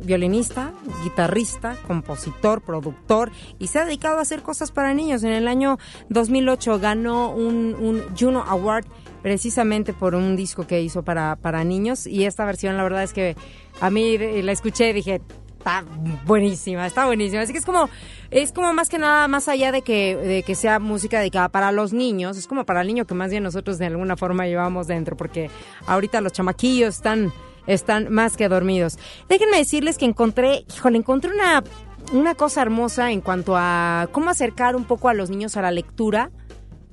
violinista, 0.00 0.74
guitarrista, 1.02 1.76
compositor, 1.88 2.62
productor 2.62 3.32
y 3.58 3.66
se 3.66 3.80
ha 3.80 3.84
dedicado 3.84 4.18
a 4.18 4.22
hacer 4.22 4.42
cosas 4.42 4.70
para 4.70 4.94
niños. 4.94 5.24
En 5.24 5.32
el 5.32 5.48
año 5.48 5.78
2008 6.10 6.78
ganó 6.78 7.32
un, 7.32 7.74
un 7.74 8.04
Juno 8.16 8.44
Award 8.46 8.84
precisamente 9.22 9.92
por 9.92 10.14
un 10.14 10.36
disco 10.36 10.68
que 10.68 10.82
hizo 10.82 11.02
para, 11.02 11.34
para 11.34 11.64
niños 11.64 12.06
y 12.06 12.26
esta 12.26 12.44
versión 12.44 12.76
la 12.76 12.84
verdad 12.84 13.02
es 13.02 13.12
que 13.12 13.34
a 13.80 13.90
mí 13.90 14.18
la 14.18 14.52
escuché 14.52 14.90
y 14.90 14.92
dije 14.92 15.20
está 15.58 15.84
buenísima, 16.24 16.86
está 16.86 17.06
buenísima. 17.06 17.42
Así 17.42 17.52
que 17.52 17.58
es 17.58 17.64
como, 17.66 17.88
es 18.30 18.52
como 18.52 18.72
más 18.72 18.88
que 18.88 18.98
nada, 18.98 19.28
más 19.28 19.48
allá 19.48 19.72
de 19.72 19.82
que, 19.82 20.16
de 20.16 20.42
que 20.42 20.54
sea 20.54 20.78
música 20.78 21.18
dedicada 21.18 21.48
para 21.48 21.72
los 21.72 21.92
niños, 21.92 22.36
es 22.36 22.46
como 22.46 22.64
para 22.64 22.82
el 22.82 22.86
niño 22.86 23.06
que 23.06 23.14
más 23.14 23.30
bien 23.30 23.42
nosotros 23.42 23.78
de 23.78 23.86
alguna 23.86 24.16
forma 24.16 24.46
llevamos 24.46 24.86
dentro, 24.86 25.16
porque 25.16 25.50
ahorita 25.86 26.20
los 26.20 26.32
chamaquillos 26.32 26.96
están, 26.96 27.32
están 27.66 28.12
más 28.12 28.36
que 28.36 28.48
dormidos. 28.48 28.98
Déjenme 29.28 29.58
decirles 29.58 29.98
que 29.98 30.04
encontré, 30.04 30.64
híjole, 30.74 30.98
encontré 30.98 31.32
una, 31.32 31.64
una 32.12 32.34
cosa 32.34 32.62
hermosa 32.62 33.10
en 33.10 33.20
cuanto 33.20 33.54
a 33.56 34.08
cómo 34.12 34.30
acercar 34.30 34.76
un 34.76 34.84
poco 34.84 35.08
a 35.08 35.14
los 35.14 35.30
niños 35.30 35.56
a 35.56 35.62
la 35.62 35.70
lectura 35.70 36.30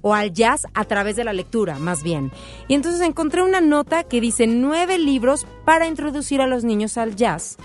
o 0.02 0.14
al 0.14 0.34
jazz 0.34 0.68
a 0.74 0.84
través 0.84 1.16
de 1.16 1.24
la 1.24 1.32
lectura, 1.32 1.80
más 1.80 2.04
bien. 2.04 2.32
Y 2.68 2.74
entonces 2.74 3.02
encontré 3.02 3.42
una 3.42 3.62
nota 3.62 4.04
que 4.04 4.20
dice 4.20 4.48
nueve 4.48 4.98
libros 4.98 5.48
para 5.64 5.88
introducir 5.88 6.42
a 6.42 6.48
los 6.48 6.64
niños 6.64 6.98
al 6.98 7.16
jazz. 7.16 7.58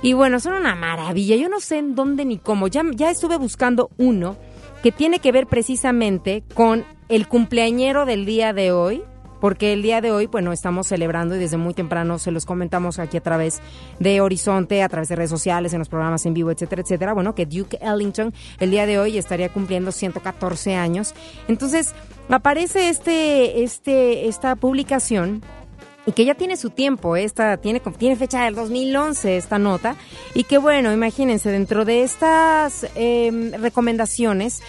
Y 0.00 0.12
bueno, 0.12 0.38
son 0.38 0.54
una 0.54 0.74
maravilla. 0.74 1.36
Yo 1.36 1.48
no 1.48 1.60
sé 1.60 1.78
en 1.78 1.94
dónde 1.94 2.24
ni 2.24 2.38
cómo. 2.38 2.68
Ya, 2.68 2.82
ya 2.94 3.10
estuve 3.10 3.36
buscando 3.36 3.90
uno 3.98 4.36
que 4.82 4.92
tiene 4.92 5.18
que 5.18 5.32
ver 5.32 5.46
precisamente 5.46 6.44
con 6.54 6.84
el 7.08 7.26
cumpleañero 7.26 8.06
del 8.06 8.24
día 8.24 8.52
de 8.52 8.72
hoy. 8.72 9.02
Porque 9.40 9.72
el 9.72 9.82
día 9.82 10.00
de 10.00 10.10
hoy, 10.10 10.26
bueno, 10.26 10.52
estamos 10.52 10.88
celebrando 10.88 11.36
y 11.36 11.38
desde 11.38 11.56
muy 11.58 11.72
temprano 11.72 12.18
se 12.18 12.32
los 12.32 12.44
comentamos 12.44 12.98
aquí 12.98 13.18
a 13.18 13.20
través 13.20 13.60
de 14.00 14.20
Horizonte, 14.20 14.82
a 14.82 14.88
través 14.88 15.08
de 15.08 15.14
redes 15.14 15.30
sociales, 15.30 15.72
en 15.72 15.78
los 15.78 15.88
programas 15.88 16.26
en 16.26 16.34
vivo, 16.34 16.50
etcétera, 16.50 16.82
etcétera. 16.82 17.12
Bueno, 17.12 17.36
que 17.36 17.46
Duke 17.46 17.78
Ellington 17.80 18.34
el 18.58 18.72
día 18.72 18.84
de 18.84 18.98
hoy 18.98 19.16
estaría 19.16 19.48
cumpliendo 19.48 19.92
114 19.92 20.74
años. 20.74 21.14
Entonces, 21.46 21.94
aparece 22.28 22.88
este, 22.88 23.62
este, 23.62 24.26
esta 24.26 24.56
publicación 24.56 25.42
y 26.08 26.12
que 26.12 26.24
ya 26.24 26.34
tiene 26.34 26.56
su 26.56 26.70
tiempo, 26.70 27.16
esta 27.16 27.58
tiene, 27.58 27.80
tiene 27.98 28.16
fecha 28.16 28.46
del 28.46 28.54
2011 28.54 29.36
esta 29.36 29.58
nota, 29.58 29.94
y 30.32 30.44
que 30.44 30.56
bueno, 30.56 30.90
imagínense, 30.90 31.50
dentro 31.50 31.84
de 31.84 32.02
estas 32.02 32.86
eh, 32.94 33.52
recomendaciones 33.60 34.62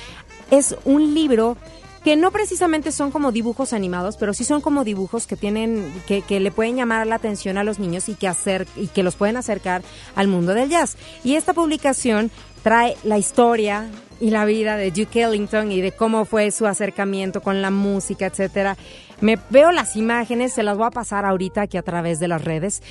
es 0.52 0.76
un 0.84 1.14
libro 1.14 1.56
que 2.04 2.18
no 2.18 2.32
precisamente 2.32 2.92
son 2.92 3.10
como 3.12 3.32
dibujos 3.32 3.72
animados, 3.72 4.18
pero 4.18 4.34
sí 4.34 4.44
son 4.44 4.60
como 4.60 4.84
dibujos 4.84 5.28
que 5.28 5.38
tienen, 5.38 5.90
que, 6.08 6.24
que 6.24 6.42
le 6.42 6.52
pueden 6.52 6.76
llamar 6.76 7.08
la 7.08 7.16
atención 7.16 7.58
a 7.58 7.64
los 7.64 7.80
niños 7.80 8.10
y 8.10 8.16
que 8.16 8.28
hacer, 8.28 8.68
y 8.76 8.88
que 8.88 9.04
los 9.04 9.16
pueden 9.16 9.38
acercar 9.38 9.82
al 10.16 10.28
mundo 10.28 10.54
del 10.54 10.70
jazz. 10.70 10.98
Y 11.24 11.36
esta 11.36 11.54
publicación 11.54 12.32
trae 12.64 12.98
la 13.06 13.18
historia 13.18 13.90
y 14.20 14.32
la 14.32 14.44
vida 14.44 14.76
de 14.76 14.92
Duke 14.92 15.22
Ellington 15.22 15.72
y 15.72 15.80
de 15.80 15.94
cómo 15.94 16.26
fue 16.26 16.52
su 16.52 16.66
acercamiento 16.68 17.42
con 17.42 17.62
la 17.62 17.72
música, 17.72 18.26
etcétera. 18.26 18.78
Me 19.22 19.38
veo 19.50 19.72
las 19.72 19.96
imágenes, 19.96 20.54
se 20.54 20.64
las 20.64 20.78
voy 20.78 20.88
a 20.88 20.92
pasar 20.92 21.26
ahorita 21.26 21.62
aquí 21.62 21.78
a 21.78 21.82
través 21.82 22.20
de 22.20 22.28
las 22.28 22.44
redes. 22.44 22.82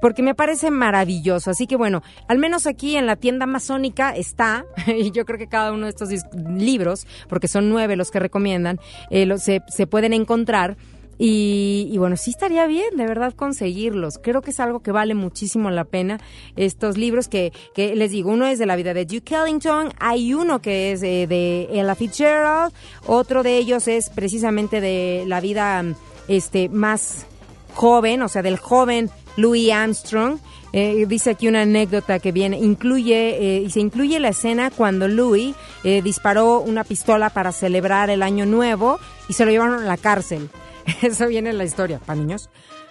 Porque 0.00 0.22
me 0.22 0.34
parece 0.34 0.70
maravilloso. 0.70 1.50
Así 1.50 1.66
que 1.66 1.76
bueno, 1.76 2.02
al 2.28 2.38
menos 2.38 2.66
aquí 2.66 2.96
en 2.96 3.06
la 3.06 3.16
tienda 3.16 3.46
masónica 3.46 4.14
está, 4.14 4.64
y 4.86 5.10
yo 5.10 5.24
creo 5.24 5.38
que 5.38 5.48
cada 5.48 5.72
uno 5.72 5.86
de 5.86 5.90
estos 5.90 6.10
libros, 6.34 7.06
porque 7.28 7.48
son 7.48 7.68
nueve 7.70 7.96
los 7.96 8.10
que 8.10 8.20
recomiendan, 8.20 8.78
eh, 9.10 9.38
se, 9.38 9.62
se 9.68 9.86
pueden 9.86 10.12
encontrar. 10.12 10.76
Y, 11.18 11.88
y 11.90 11.98
bueno, 11.98 12.16
sí 12.16 12.30
estaría 12.30 12.66
bien, 12.66 12.96
de 12.96 13.06
verdad, 13.06 13.32
conseguirlos. 13.34 14.18
Creo 14.18 14.42
que 14.42 14.50
es 14.50 14.60
algo 14.60 14.80
que 14.80 14.92
vale 14.92 15.14
muchísimo 15.14 15.70
la 15.70 15.84
pena. 15.84 16.18
Estos 16.56 16.96
libros 16.98 17.28
que, 17.28 17.52
que 17.74 17.96
les 17.96 18.10
digo, 18.10 18.30
uno 18.30 18.46
es 18.46 18.58
de 18.58 18.66
la 18.66 18.76
vida 18.76 18.94
de 18.94 19.06
Duke 19.06 19.34
Ellington, 19.34 19.92
hay 19.98 20.34
uno 20.34 20.60
que 20.60 20.92
es 20.92 21.02
eh, 21.02 21.26
de 21.26 21.68
Ella 21.70 21.94
Fitzgerald, 21.94 22.72
otro 23.06 23.42
de 23.42 23.56
ellos 23.56 23.88
es 23.88 24.10
precisamente 24.10 24.80
de 24.80 25.24
la 25.26 25.40
vida 25.40 25.84
este, 26.28 26.68
más 26.68 27.26
joven, 27.74 28.22
o 28.22 28.28
sea, 28.28 28.42
del 28.42 28.58
joven 28.58 29.10
Louis 29.36 29.70
Armstrong. 29.70 30.38
Eh, 30.72 31.06
dice 31.08 31.30
aquí 31.30 31.48
una 31.48 31.62
anécdota 31.62 32.18
que 32.18 32.32
viene, 32.32 32.58
incluye, 32.58 33.36
eh, 33.40 33.62
y 33.62 33.70
se 33.70 33.80
incluye 33.80 34.20
la 34.20 34.28
escena 34.28 34.70
cuando 34.70 35.08
Louis 35.08 35.54
eh, 35.84 36.02
disparó 36.02 36.60
una 36.60 36.84
pistola 36.84 37.30
para 37.30 37.52
celebrar 37.52 38.10
el 38.10 38.22
año 38.22 38.44
nuevo 38.44 38.98
y 39.28 39.32
se 39.32 39.44
lo 39.44 39.50
llevaron 39.50 39.82
a 39.82 39.86
la 39.86 39.96
cárcel. 39.96 40.50
Eso 41.02 41.26
viene 41.28 41.50
en 41.50 41.58
la 41.58 41.64
historia, 41.64 41.98
para 41.98 42.18
niños. 42.18 42.48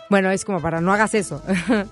Bueno, 0.09 0.29
es 0.29 0.45
como 0.45 0.61
para 0.61 0.81
no 0.81 0.93
hagas 0.93 1.15
eso. 1.15 1.41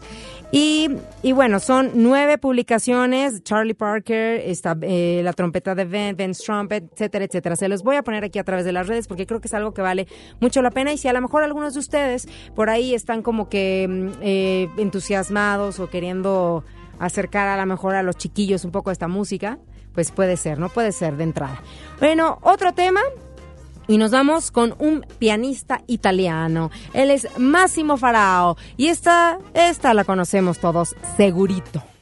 y, 0.51 0.88
y 1.24 1.32
bueno, 1.32 1.60
son 1.60 1.91
nueve 1.95 2.38
publicaciones. 2.38 3.43
Charlie 3.43 3.74
Parker, 3.74 4.39
está, 4.45 4.78
eh, 4.82 5.22
la 5.24 5.34
trompeta 5.34 5.74
de 5.74 5.86
Ben, 5.86 6.16
Ben's 6.16 6.39
Trumpet, 6.39 6.91
etcétera, 6.93 7.26
etcétera. 7.26 7.56
Se 7.56 7.68
los 7.68 7.82
voy 7.82 7.95
a 7.95 8.04
poner 8.04 8.24
aquí 8.24 8.38
a 8.38 8.43
través 8.43 8.66
de 8.66 8.72
las 8.72 8.88
redes 8.88 9.08
porque 9.08 9.26
creo 9.26 9.41
que 9.41 9.47
es 9.47 9.54
algo 9.56 9.74
que 9.74 9.82
vale 9.82 10.08
mucho 10.39 10.62
la 10.62 10.70
pena. 10.70 10.93
Y 10.93 10.97
si 10.99 11.08
a 11.08 11.14
lo 11.14 11.22
mejor 11.22 11.43
algunos 11.43 11.74
de 11.74 11.80
ustedes 11.80 12.28
por 12.56 12.70
ahí 12.70 12.93
están 12.93 13.24
como 13.24 13.49
que 13.49 13.88
mm, 13.89 14.10
eh, 14.22 14.70
entusiasmados 14.78 15.80
o 15.80 15.89
queriendo 15.89 16.64
acercar 16.99 17.47
a 17.47 17.58
lo 17.58 17.66
mejor 17.66 17.95
a 17.95 18.04
los 18.04 18.16
chiquillos 18.16 18.64
un 18.64 18.72
poco 18.72 18.91
a 18.91 18.93
esta 18.93 19.08
música, 19.08 19.58
pues 19.95 20.12
puede 20.12 20.38
ser, 20.38 20.60
¿no? 20.60 20.70
Puede 20.70 20.91
ser 20.91 21.18
de 21.18 21.24
entrada. 21.24 21.62
Bueno, 21.99 22.38
otro 22.43 22.74
tema 22.74 23.01
y 23.93 23.97
nos 23.99 24.09
vamos 24.09 24.49
con 24.49 24.73
un 24.79 25.05
pianista 25.19 25.83
italiano. 25.85 26.71
Él 26.93 27.11
es 27.11 27.27
Massimo 27.37 27.95
Farao. 27.95 28.57
Y 28.75 28.87
esta, 28.87 29.37
esta 29.53 29.93
la 29.93 30.03
conocemos 30.03 30.57
todos, 30.57 30.95
segurito. 31.15 31.92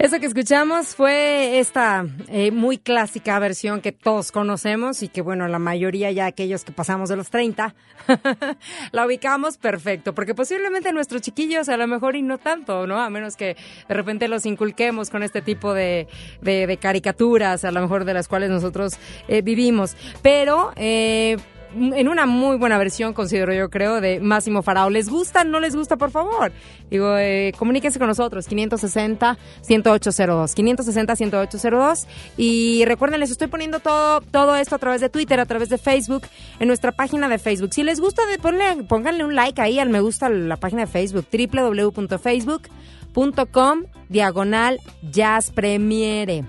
Eso 0.00 0.18
que 0.18 0.24
escuchamos 0.24 0.94
fue 0.94 1.58
esta 1.58 2.06
eh, 2.28 2.50
muy 2.52 2.78
clásica 2.78 3.38
versión 3.38 3.82
que 3.82 3.92
todos 3.92 4.32
conocemos 4.32 5.02
y 5.02 5.08
que, 5.08 5.20
bueno, 5.20 5.46
la 5.46 5.58
mayoría 5.58 6.10
ya 6.10 6.24
aquellos 6.24 6.64
que 6.64 6.72
pasamos 6.72 7.10
de 7.10 7.16
los 7.16 7.28
30 7.28 7.74
la 8.92 9.06
ubicamos 9.06 9.58
perfecto, 9.58 10.14
porque 10.14 10.34
posiblemente 10.34 10.90
nuestros 10.94 11.20
chiquillos 11.20 11.68
a 11.68 11.76
lo 11.76 11.86
mejor 11.86 12.16
y 12.16 12.22
no 12.22 12.38
tanto, 12.38 12.86
¿no? 12.86 12.98
A 12.98 13.10
menos 13.10 13.36
que 13.36 13.58
de 13.88 13.94
repente 13.94 14.26
los 14.26 14.46
inculquemos 14.46 15.10
con 15.10 15.22
este 15.22 15.42
tipo 15.42 15.74
de, 15.74 16.08
de- 16.40 16.78
caricaturas, 16.80 17.66
a 17.66 17.70
lo 17.70 17.82
mejor 17.82 18.06
de 18.06 18.14
las 18.14 18.26
cuales 18.26 18.48
nosotros 18.48 18.94
eh, 19.28 19.42
vivimos. 19.42 19.96
Pero... 20.22 20.72
Eh, 20.76 21.36
en 21.74 22.08
una 22.08 22.26
muy 22.26 22.56
buena 22.56 22.78
versión, 22.78 23.12
considero 23.12 23.52
yo 23.54 23.70
creo, 23.70 24.00
de 24.00 24.20
Máximo 24.20 24.62
Farao. 24.62 24.90
¿Les 24.90 25.08
gusta? 25.08 25.44
¿No 25.44 25.60
les 25.60 25.74
gusta? 25.76 25.96
Por 25.96 26.10
favor. 26.10 26.52
Digo, 26.90 27.16
eh, 27.16 27.52
comuníquense 27.58 27.98
con 27.98 28.08
nosotros, 28.08 28.48
560-10802. 28.48 30.54
560-10802. 30.54 32.06
Y 32.36 32.84
recuerden, 32.84 33.20
les 33.20 33.30
estoy 33.30 33.48
poniendo 33.48 33.80
todo, 33.80 34.20
todo 34.20 34.56
esto 34.56 34.74
a 34.74 34.78
través 34.78 35.00
de 35.00 35.08
Twitter, 35.08 35.40
a 35.40 35.46
través 35.46 35.68
de 35.68 35.78
Facebook, 35.78 36.22
en 36.58 36.68
nuestra 36.68 36.92
página 36.92 37.28
de 37.28 37.38
Facebook. 37.38 37.72
Si 37.72 37.82
les 37.82 38.00
gusta, 38.00 38.22
de- 38.26 38.38
ponle- 38.40 38.86
pónganle 38.86 39.24
un 39.24 39.34
like 39.34 39.60
ahí 39.60 39.78
al 39.78 39.88
me 39.90 40.00
gusta 40.00 40.28
la 40.28 40.56
página 40.56 40.82
de 40.82 40.86
Facebook, 40.88 41.26
www.facebook.com, 41.32 43.84
diagonal 44.08 44.78
Jazz 45.10 45.50
Premiere. 45.50 46.44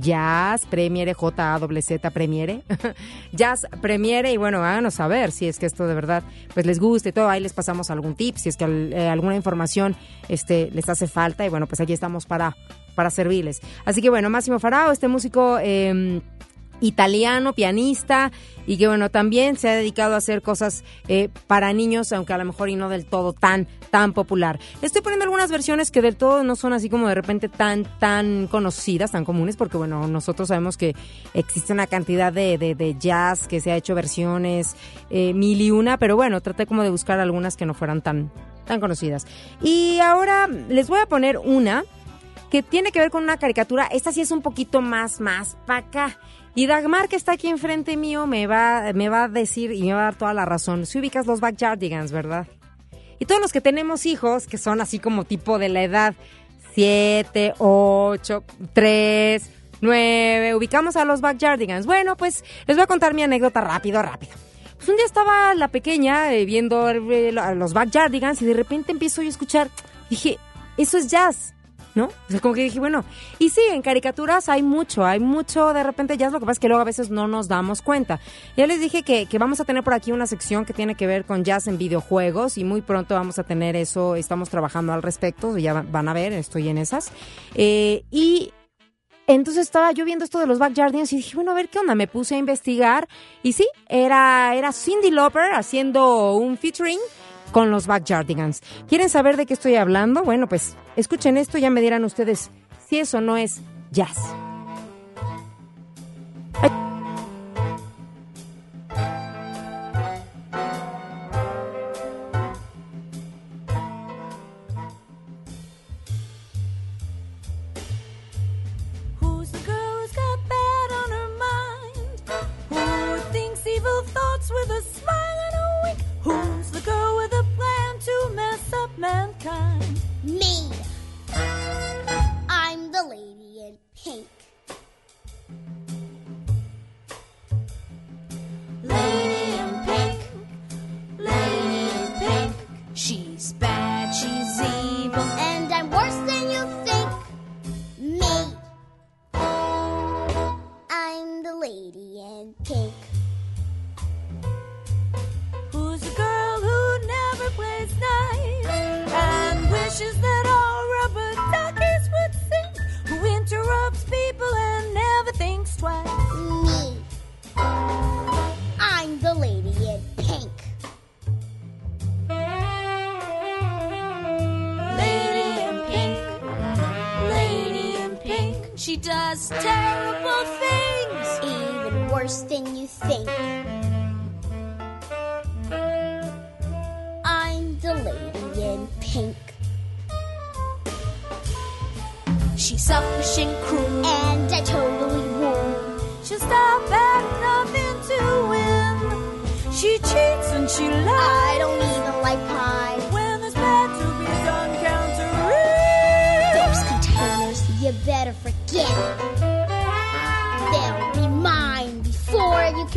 Jazz 0.00 0.66
Premiere, 0.66 1.14
J-A-Z 1.14 2.10
Premiere. 2.10 2.62
Jazz 3.32 3.66
Premiere, 3.80 4.32
y 4.32 4.36
bueno, 4.36 4.58
háganos 4.58 4.94
saber 4.94 5.32
si 5.32 5.48
es 5.48 5.58
que 5.58 5.66
esto 5.66 5.86
de 5.86 5.94
verdad 5.94 6.22
pues 6.54 6.66
les 6.66 6.80
gusta 6.80 7.08
y 7.08 7.12
todo. 7.12 7.28
Ahí 7.28 7.40
les 7.40 7.52
pasamos 7.52 7.90
algún 7.90 8.14
tip, 8.14 8.36
si 8.36 8.48
es 8.48 8.56
que 8.56 8.64
eh, 8.64 9.08
alguna 9.08 9.36
información 9.36 9.96
este, 10.28 10.70
les 10.72 10.88
hace 10.88 11.06
falta. 11.06 11.44
Y 11.44 11.48
bueno, 11.48 11.66
pues 11.66 11.80
aquí 11.80 11.92
estamos 11.92 12.26
para, 12.26 12.56
para 12.94 13.10
servirles. 13.10 13.60
Así 13.84 14.00
que 14.02 14.10
bueno, 14.10 14.30
Máximo 14.30 14.58
Farao, 14.58 14.92
este 14.92 15.08
músico. 15.08 15.58
eh, 15.60 16.20
italiano, 16.80 17.52
pianista, 17.52 18.30
y 18.66 18.76
que 18.76 18.86
bueno, 18.86 19.10
también 19.10 19.56
se 19.56 19.68
ha 19.68 19.74
dedicado 19.74 20.14
a 20.14 20.18
hacer 20.18 20.42
cosas 20.42 20.84
eh, 21.08 21.28
para 21.46 21.72
niños, 21.72 22.12
aunque 22.12 22.32
a 22.34 22.38
lo 22.38 22.44
mejor 22.44 22.68
y 22.68 22.76
no 22.76 22.88
del 22.88 23.06
todo 23.06 23.32
tan, 23.32 23.66
tan 23.90 24.12
popular. 24.12 24.58
Estoy 24.82 25.00
poniendo 25.02 25.24
algunas 25.24 25.50
versiones 25.50 25.90
que 25.90 26.02
del 26.02 26.16
todo 26.16 26.44
no 26.44 26.54
son 26.54 26.72
así 26.74 26.88
como 26.90 27.08
de 27.08 27.14
repente 27.14 27.48
tan, 27.48 27.84
tan 27.98 28.46
conocidas, 28.46 29.12
tan 29.12 29.24
comunes, 29.24 29.56
porque 29.56 29.76
bueno, 29.78 30.06
nosotros 30.06 30.48
sabemos 30.48 30.76
que 30.76 30.94
existe 31.34 31.72
una 31.72 31.86
cantidad 31.86 32.32
de, 32.32 32.58
de- 32.58 32.74
de 32.74 32.96
jazz 32.98 33.48
que 33.48 33.60
se 33.60 33.72
ha 33.72 33.76
hecho 33.76 33.94
versiones 33.94 34.76
eh, 35.10 35.32
mil 35.34 35.60
y 35.60 35.70
una, 35.70 35.96
pero 35.98 36.16
bueno, 36.16 36.40
traté 36.42 36.66
como 36.66 36.82
de 36.82 36.90
buscar 36.90 37.18
algunas 37.20 37.56
que 37.56 37.64
no 37.66 37.72
fueran 37.74 38.02
tan, 38.02 38.30
tan 38.66 38.80
conocidas. 38.80 39.26
Y 39.62 39.98
ahora 40.00 40.46
les 40.46 40.88
voy 40.88 41.00
a 41.00 41.06
poner 41.06 41.38
una 41.38 41.84
que 42.50 42.62
tiene 42.62 42.92
que 42.92 42.98
ver 42.98 43.10
con 43.10 43.22
una 43.24 43.36
caricatura. 43.36 43.86
Esta 43.86 44.10
sí 44.12 44.20
es 44.22 44.30
un 44.30 44.40
poquito 44.42 44.80
más, 44.80 45.20
más 45.20 45.56
para 45.66 45.80
acá. 45.80 46.18
Y 46.58 46.66
Dagmar, 46.66 47.08
que 47.08 47.14
está 47.14 47.34
aquí 47.34 47.46
enfrente 47.46 47.96
mío, 47.96 48.26
me 48.26 48.48
va, 48.48 48.92
me 48.92 49.08
va 49.08 49.22
a 49.22 49.28
decir 49.28 49.70
y 49.70 49.82
me 49.82 49.92
va 49.92 50.00
a 50.00 50.04
dar 50.06 50.16
toda 50.16 50.34
la 50.34 50.44
razón. 50.44 50.86
Si 50.86 50.98
ubicas 50.98 51.24
los 51.24 51.38
Backyardigans, 51.38 52.10
¿verdad? 52.10 52.48
Y 53.20 53.26
todos 53.26 53.40
los 53.40 53.52
que 53.52 53.60
tenemos 53.60 54.06
hijos, 54.06 54.48
que 54.48 54.58
son 54.58 54.80
así 54.80 54.98
como 54.98 55.22
tipo 55.22 55.60
de 55.60 55.68
la 55.68 55.84
edad 55.84 56.16
7, 56.74 57.54
8, 57.58 58.44
3, 58.72 59.50
9, 59.82 60.54
ubicamos 60.56 60.96
a 60.96 61.04
los 61.04 61.20
Backyardigans. 61.20 61.86
Bueno, 61.86 62.16
pues 62.16 62.42
les 62.66 62.76
voy 62.76 62.82
a 62.82 62.88
contar 62.88 63.14
mi 63.14 63.22
anécdota 63.22 63.60
rápido, 63.60 64.02
rápido. 64.02 64.32
Pues 64.78 64.88
un 64.88 64.96
día 64.96 65.06
estaba 65.06 65.54
la 65.54 65.68
pequeña 65.68 66.34
eh, 66.34 66.44
viendo 66.44 66.90
eh, 66.90 67.30
los 67.54 67.72
Backyardigans 67.72 68.42
y 68.42 68.46
de 68.46 68.54
repente 68.54 68.90
empiezo 68.90 69.22
yo 69.22 69.28
a 69.28 69.30
escuchar. 69.30 69.70
Dije, 70.10 70.38
eso 70.76 70.98
es 70.98 71.06
jazz. 71.06 71.54
¿No? 71.98 72.10
Como 72.40 72.54
que 72.54 72.62
dije, 72.62 72.78
bueno, 72.78 73.04
y 73.40 73.50
sí, 73.50 73.60
en 73.72 73.82
caricaturas 73.82 74.48
hay 74.48 74.62
mucho, 74.62 75.04
hay 75.04 75.18
mucho 75.18 75.72
de 75.72 75.82
repente 75.82 76.16
jazz, 76.16 76.32
lo 76.32 76.38
que 76.38 76.46
pasa 76.46 76.52
es 76.52 76.58
que 76.60 76.68
luego 76.68 76.80
a 76.80 76.84
veces 76.84 77.10
no 77.10 77.26
nos 77.26 77.48
damos 77.48 77.82
cuenta. 77.82 78.20
Ya 78.56 78.68
les 78.68 78.80
dije 78.80 79.02
que, 79.02 79.26
que 79.26 79.38
vamos 79.38 79.58
a 79.58 79.64
tener 79.64 79.82
por 79.82 79.94
aquí 79.94 80.12
una 80.12 80.28
sección 80.28 80.64
que 80.64 80.72
tiene 80.72 80.94
que 80.94 81.08
ver 81.08 81.24
con 81.24 81.42
jazz 81.42 81.66
en 81.66 81.76
videojuegos 81.76 82.56
y 82.56 82.62
muy 82.62 82.82
pronto 82.82 83.16
vamos 83.16 83.40
a 83.40 83.42
tener 83.42 83.74
eso, 83.74 84.14
estamos 84.14 84.48
trabajando 84.48 84.92
al 84.92 85.02
respecto, 85.02 85.58
ya 85.58 85.82
van 85.82 86.08
a 86.08 86.12
ver, 86.12 86.32
estoy 86.32 86.68
en 86.68 86.78
esas. 86.78 87.10
Eh, 87.56 88.04
y 88.12 88.52
entonces 89.26 89.64
estaba 89.64 89.90
yo 89.90 90.04
viendo 90.04 90.24
esto 90.24 90.38
de 90.38 90.46
los 90.46 90.60
Backyardigans 90.60 91.12
y 91.12 91.16
dije, 91.16 91.34
bueno, 91.34 91.50
a 91.50 91.54
ver 91.54 91.68
qué 91.68 91.80
onda. 91.80 91.96
Me 91.96 92.06
puse 92.06 92.36
a 92.36 92.38
investigar 92.38 93.08
y 93.42 93.54
sí, 93.54 93.66
era, 93.88 94.54
era 94.54 94.72
Cindy 94.72 95.10
Lauper 95.10 95.52
haciendo 95.52 96.34
un 96.36 96.56
featuring 96.56 97.00
con 97.52 97.70
los 97.70 97.86
Backyardigans. 97.86 98.62
¿Quieren 98.88 99.08
saber 99.08 99.36
de 99.36 99.46
qué 99.46 99.54
estoy 99.54 99.76
hablando? 99.76 100.22
Bueno, 100.22 100.48
pues 100.48 100.76
escuchen 100.96 101.36
esto 101.36 101.58
y 101.58 101.62
ya 101.62 101.70
me 101.70 101.80
dirán 101.80 102.04
ustedes 102.04 102.50
si 102.86 102.98
eso 102.98 103.20
no 103.20 103.36
es 103.36 103.60
jazz. 103.90 104.18
Ay. 106.60 106.97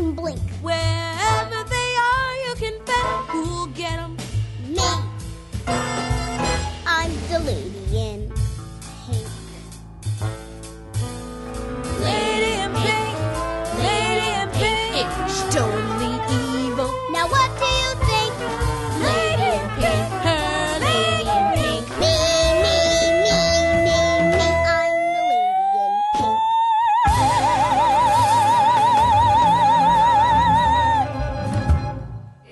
Can 0.02 0.14
blink. 0.14 0.40
Wherever 0.64 1.21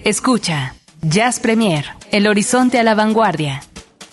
Escucha, 0.10 0.74
Jazz 1.04 1.40
Premier, 1.40 1.86
El 2.10 2.26
Horizonte 2.26 2.80
a 2.80 2.84
la 2.84 2.96
Vanguardia. 2.96 3.62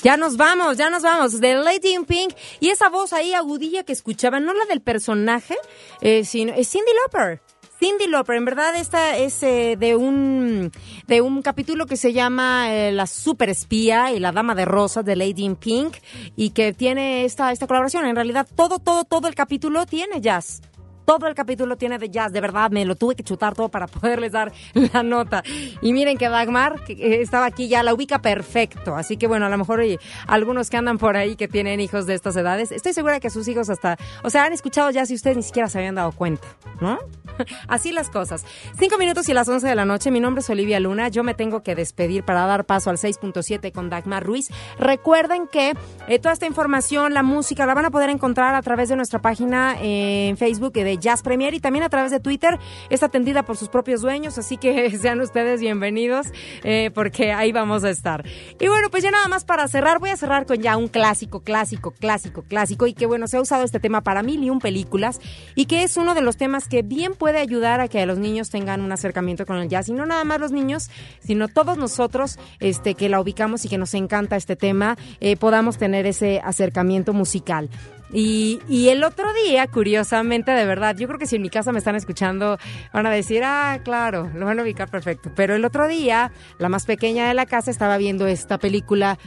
Ya 0.03 0.19
nos 0.19 0.37
vamos, 0.37 0.77
ya 0.77 0.91
nos 0.91 1.03
vamos. 1.03 1.41
De 1.41 1.55
Lady 1.55 1.95
in 1.95 2.05
Pink. 2.05 2.35
Y 2.61 2.69
esa 2.69 2.91
voz 2.91 3.15
ahí 3.15 3.33
agudilla 3.33 3.83
que 3.83 3.95
escuchaban, 3.95 4.45
no 4.45 4.53
la 4.53 4.67
del 4.67 4.83
personaje, 4.83 5.57
eh, 6.03 6.27
sino 6.27 6.53
es 6.53 6.69
Cindy 6.69 6.91
Lauper. 7.01 7.41
Cindy 7.81 8.09
Lauper, 8.09 8.37
en 8.37 8.45
verdad 8.45 8.77
esta 8.77 9.17
es 9.17 9.43
eh, 9.43 9.77
de 9.79 9.97
un 9.97 10.71
de 11.07 11.23
un 11.23 11.41
capítulo 11.41 11.87
que 11.87 11.97
se 11.97 12.13
llama 12.13 12.75
eh, 12.75 12.93
La 12.93 13.07
super 13.07 13.49
espía 13.49 14.13
y 14.13 14.21
la 14.21 14.33
dama 14.33 14.55
de 14.55 14.67
rosas 14.67 15.03
de 15.03 15.17
Lady 15.17 15.45
in 15.45 15.57
Pink 15.57 15.97
y 16.37 16.51
que 16.51 16.75
tiene 16.75 17.25
esta 17.25 17.53
esta 17.53 17.67
colaboración. 17.67 18.05
En 18.05 18.17
realidad 18.17 18.47
todo 18.55 18.81
todo 18.81 19.05
todo 19.05 19.29
el 19.29 19.35
capítulo 19.35 19.87
tiene 19.87 20.21
jazz. 20.21 20.61
Todo 21.07 21.29
el 21.29 21.35
capítulo 21.35 21.77
tiene 21.77 21.99
de 21.99 22.11
jazz, 22.11 22.33
de 22.33 22.41
verdad, 22.41 22.71
me 22.71 22.85
lo 22.85 22.97
tuve 22.97 23.15
que 23.15 23.23
chutar 23.23 23.55
todo 23.55 23.69
para 23.69 23.87
poderles 23.87 24.33
dar 24.33 24.53
la 24.93 25.03
nota. 25.03 25.43
Y 25.81 25.93
miren 25.93 26.19
que 26.19 26.29
Dagmar 26.29 26.85
que 26.85 27.23
estaba 27.23 27.47
aquí 27.47 27.69
ya 27.69 27.83
la 27.83 27.95
ubica 27.95 28.21
perfecto, 28.21 28.95
así 28.97 29.17
que 29.17 29.27
bueno, 29.27 29.47
a 29.47 29.49
lo 29.49 29.57
mejor 29.57 29.83
y 29.85 29.99
algunos 30.27 30.69
que 30.69 30.77
andan 30.77 30.99
por 30.99 31.17
ahí 31.17 31.37
que 31.37 31.49
tienen 31.49 31.81
hijos 31.81 32.07
de 32.07 32.15
estas 32.15 32.37
edades, 32.37 32.73
estoy 32.73 32.93
segura 32.93 33.21
que 33.21 33.31
sus 33.31 33.47
hijos 33.49 33.71
hasta, 33.71 33.97
o 34.23 34.31
sea, 34.31 34.45
han 34.45 34.53
escuchado 34.53 34.91
jazz 34.91 35.11
y 35.11 35.15
ustedes 35.15 35.37
ni 35.37 35.43
siquiera 35.45 35.69
se 35.69 35.79
habían 35.79 35.95
dado 35.95 36.13
cuenta, 36.13 36.47
¿no? 36.81 36.99
Así 37.69 37.93
las 37.93 38.11
cosas. 38.11 38.45
Cinco 38.79 38.99
minutos 38.99 39.29
y 39.29 39.35
las 39.35 39.49
once 39.49 39.67
de 39.67 39.75
la 39.75 39.85
noche. 39.85 40.11
Mi 40.11 40.21
nombre 40.21 40.41
es 40.41 40.51
Olivia 40.51 40.81
Luna. 40.81 41.09
Yo 41.09 41.23
me 41.23 41.35
tengo 41.35 41.63
que 41.63 41.75
despedir 41.75 42.25
para 42.25 42.47
dar 42.47 42.65
paso 42.65 42.91
al 42.91 42.97
6.7 42.97 43.73
con 43.73 43.91
Dagmar 43.91 44.25
Ruiz. 44.25 44.51
Recuerden 44.79 45.47
que 45.49 45.75
eh, 46.09 46.19
toda 46.19 46.33
esta 46.33 46.47
información, 46.47 47.15
la 47.15 47.23
música, 47.23 47.67
la 47.67 47.75
van 47.75 47.85
a 47.85 47.91
poder 47.91 48.11
encontrar 48.11 48.55
a 48.55 48.63
través 48.63 48.89
de 48.89 48.97
nuestra 48.97 49.21
página 49.21 49.77
eh, 49.81 50.29
en 50.29 50.37
Facebook 50.37 50.73
de 50.73 50.96
Jazz 50.99 51.23
Premier 51.23 51.55
y 51.55 51.61
también 51.61 51.85
a 51.85 51.89
través 51.89 52.11
de 52.11 52.21
Twitter. 52.21 52.59
Es 52.91 53.03
atendida 53.03 53.45
por 53.45 53.57
sus 53.57 53.69
propios 53.69 54.01
dueños, 54.03 54.39
así 54.39 54.57
que 54.57 54.97
sean 54.99 55.21
ustedes 55.21 55.61
bienvenidos 55.61 56.29
eh, 56.65 56.91
porque 56.95 57.33
ahí 57.33 57.53
vamos 57.53 57.85
a 57.85 57.91
estar. 57.91 58.25
Y 58.59 58.69
bueno, 58.69 58.89
pues 58.91 59.03
ya 59.03 59.11
nada 59.11 59.29
más 59.29 59.45
para 59.45 59.69
cerrar, 59.69 59.99
voy 59.99 60.11
a 60.11 60.17
cerrar 60.17 60.47
con 60.47 60.59
ya 60.59 60.77
un 60.77 60.89
clásico, 60.89 61.41
clásico, 61.41 61.93
clásico, 61.93 62.43
clásico 62.43 62.87
y 62.87 62.95
que 62.95 63.07
bueno, 63.07 63.27
se 63.29 63.37
ha 63.37 63.41
usado 63.41 63.65
este 63.65 63.81
tema 63.81 64.01
para 64.01 64.23
mil 64.23 64.43
y 64.43 64.51
un 64.51 64.59
películas 64.59 65.21
y 65.55 65.67
que 65.67 65.83
es 65.83 65.97
uno 65.97 66.15
de 66.15 66.21
los 66.21 66.37
temas 66.37 66.69
que 66.69 66.83
bien 66.83 67.15
puede 67.15 67.39
ayudar 67.39 67.81
a 67.81 67.89
que 67.89 68.05
los 68.07 68.19
niños 68.19 68.51
tengan 68.51 68.81
un 68.81 68.93
acercamiento 68.93 69.47
con 69.47 69.57
el 69.59 69.69
jazz 69.69 69.89
y 69.89 69.93
no 69.93 70.07
nada 70.07 70.25
más 70.25 70.41
los 70.41 70.53
niños, 70.53 70.91
sino 71.21 71.49
todos 71.49 71.79
nosotros 71.79 72.39
este, 72.61 72.95
que 72.95 73.09
la 73.09 73.21
ubicamos 73.21 73.65
y 73.65 73.69
que 73.69 73.79
nos 73.79 73.95
encanta 73.95 74.37
este 74.37 74.57
tema, 74.57 74.97
eh, 75.21 75.37
podamos 75.37 75.79
tener 75.79 76.07
ese 76.07 76.41
acercamiento 76.43 77.13
musical. 77.13 77.71
Y, 78.13 78.61
y 78.69 78.89
el 78.91 79.03
otro 79.05 79.27
día, 79.45 79.67
curiosamente, 79.67 80.53
de 80.53 80.65
verdad, 80.65 80.97
yo 80.97 81.07
creo 81.09 81.19
que 81.19 81.27
si 81.27 81.37
en 81.37 81.43
mi 81.43 81.51
casa 81.51 81.73
me 81.73 81.79
están 81.79 81.97
escuchando, 81.97 82.59
van 82.93 83.07
a 83.07 83.11
decir, 83.11 83.43
ah, 83.45 83.81
claro, 83.85 84.31
lo 84.35 84.47
van 84.47 84.59
a 84.61 84.63
ubicar 84.63 84.89
perfecto. 84.89 85.31
Pero 85.35 85.55
el 85.55 85.65
otro 85.65 85.89
día, 85.89 86.33
la 86.59 86.69
más 86.69 86.87
pequeña 86.87 87.29
de 87.29 87.35
la 87.35 87.47
casa 87.47 87.71
estaba 87.71 87.97
viendo 87.99 88.27
esta 88.27 88.59
película 88.59 89.19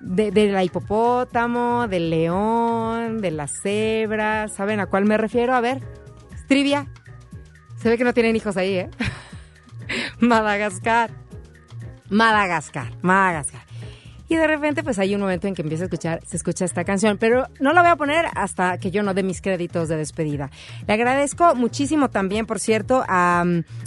de, 0.00 0.30
de 0.30 0.52
la 0.52 0.62
hipopótamo, 0.62 1.88
del 1.88 2.10
león, 2.10 3.20
de 3.20 3.30
la 3.30 3.48
cebra. 3.48 4.48
¿Saben 4.48 4.80
a 4.80 4.86
cuál 4.86 5.06
me 5.06 5.16
refiero? 5.16 5.54
A 5.54 5.60
ver, 5.60 5.80
trivia. 6.46 6.86
Se 7.76 7.88
ve 7.88 7.98
que 7.98 8.04
no 8.04 8.14
tienen 8.14 8.36
hijos 8.36 8.56
ahí, 8.56 8.74
¿eh? 8.76 8.90
Madagascar. 10.20 11.10
Madagascar, 12.08 12.92
Madagascar. 13.02 13.63
De 14.36 14.46
repente, 14.46 14.82
pues 14.82 14.98
hay 14.98 15.14
un 15.14 15.20
momento 15.20 15.46
en 15.46 15.54
que 15.54 15.62
empieza 15.62 15.84
a 15.84 15.86
escuchar, 15.86 16.20
se 16.26 16.36
escucha 16.36 16.64
esta 16.64 16.84
canción, 16.84 17.18
pero 17.18 17.46
no 17.60 17.72
la 17.72 17.82
voy 17.82 17.90
a 17.90 17.96
poner 17.96 18.26
hasta 18.34 18.78
que 18.78 18.90
yo 18.90 19.02
no 19.02 19.14
dé 19.14 19.22
mis 19.22 19.40
créditos 19.40 19.88
de 19.88 19.96
despedida. 19.96 20.50
Le 20.86 20.94
agradezco 20.94 21.54
muchísimo 21.54 22.10
también, 22.10 22.46
por 22.46 22.58
cierto, 22.58 23.04
a, 23.08 23.44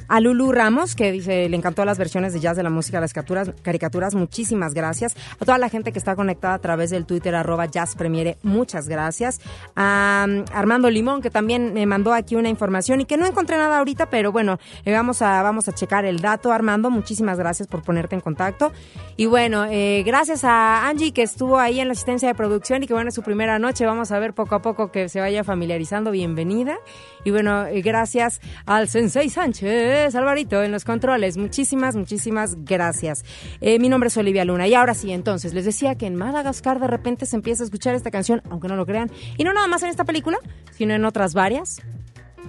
a 0.08 0.20
Lulu 0.20 0.52
Ramos, 0.52 0.96
que 0.96 1.12
dice, 1.12 1.50
le 1.50 1.58
encantó 1.58 1.86
las 1.86 1.98
versiones 1.98 2.34
de 2.34 2.40
jazz 2.40 2.58
de 2.58 2.64
la 2.64 2.70
música, 2.70 3.00
las 3.00 3.14
caricaturas, 3.14 4.16
muchísimas 4.16 4.74
gracias. 4.74 5.16
A 5.40 5.46
toda 5.46 5.58
la 5.58 5.70
gente 5.70 5.92
que 5.92 6.00
está 6.00 6.16
conectada 6.16 6.56
a 6.56 6.60
través 6.60 6.90
del 6.90 7.06
Twitter, 7.06 7.36
arroba 7.36 7.66
Jazz 7.66 7.96
Premiere, 7.96 8.38
muchas 8.44 8.88
gracias. 8.88 9.40
A 9.76 10.26
um, 10.28 10.46
Armando 10.54 10.90
Limón, 10.90 11.22
que 11.22 11.30
también 11.30 11.74
me 11.74 11.86
mandó 11.86 12.14
aquí 12.14 12.36
una 12.36 12.50
información 12.50 13.02
y 13.02 13.06
que 13.06 13.18
no 13.18 13.26
encontré 13.26 13.58
nada 13.58 13.80
ahorita, 13.80 14.10
pero 14.10 14.32
bueno, 14.32 14.60
eh, 14.86 14.94
vamos 14.94 15.22
a, 15.22 15.42
vamos 15.42 15.68
a 15.68 15.74
checar 15.74 16.06
el 16.06 16.20
dato. 16.20 16.52
Armando, 16.52 16.90
muchísimas 16.90 17.38
gracias 17.38 17.68
por 17.68 17.84
ponerte 17.84 18.16
en 18.16 18.22
contacto. 18.22 18.72
Y 19.16 19.26
bueno, 19.26 19.66
eh, 19.70 20.04
gracias 20.06 20.37
a 20.44 20.88
Angie 20.88 21.12
que 21.12 21.24
estuvo 21.24 21.60
ahí 21.60 21.80
en 21.80 21.88
la 21.88 21.94
asistencia 21.94 22.28
de 22.28 22.36
producción 22.36 22.84
y 22.84 22.88
que 22.88 22.94
bueno, 22.94 23.10
es 23.10 23.16
su 23.16 23.24
primera 23.24 23.60
noche. 23.60 23.86
Vamos 23.86 24.12
a 24.12 24.20
ver 24.20 24.34
poco 24.34 24.56
a 24.56 24.62
poco 24.62 24.92
que 24.92 25.10
se 25.10 25.20
vaya 25.20 25.44
familiarizando. 25.44 26.12
Bienvenida. 26.12 26.78
Y 27.24 27.32
bueno, 27.32 27.66
eh, 27.66 27.82
gracias 27.82 28.42
al 28.66 28.88
Sensei 28.88 29.30
Sánchez, 29.30 30.16
Alvarito, 30.16 30.64
en 30.64 30.72
los 30.72 30.86
controles. 30.86 31.38
Muchísimas, 31.38 31.96
muchísimas 31.96 32.64
gracias. 32.64 33.24
Eh, 33.62 33.80
mi 33.80 33.90
nombre 33.90 34.08
es 34.08 34.18
Olivia 34.18 34.46
Luna. 34.46 34.68
Y 34.68 34.76
ahora 34.76 34.94
sí, 34.94 35.12
entonces, 35.12 35.54
les 35.54 35.66
decía 35.66 35.96
que 35.96 36.06
en 36.06 36.16
Madagascar 36.16 36.80
de 36.80 36.88
repente 36.88 37.26
se 37.26 37.36
empieza 37.36 37.64
a 37.64 37.66
escuchar 37.66 37.96
esta 37.96 38.12
canción, 38.12 38.42
aunque 38.50 38.68
no 38.68 38.76
lo 38.76 38.86
crean. 38.86 39.12
Y 39.38 39.44
no 39.44 39.54
nada 39.54 39.68
más 39.68 39.84
en 39.84 39.90
esta 39.90 40.04
película, 40.04 40.40
sino 40.72 40.94
en 40.94 41.06
otras 41.06 41.34
varias. 41.34 41.82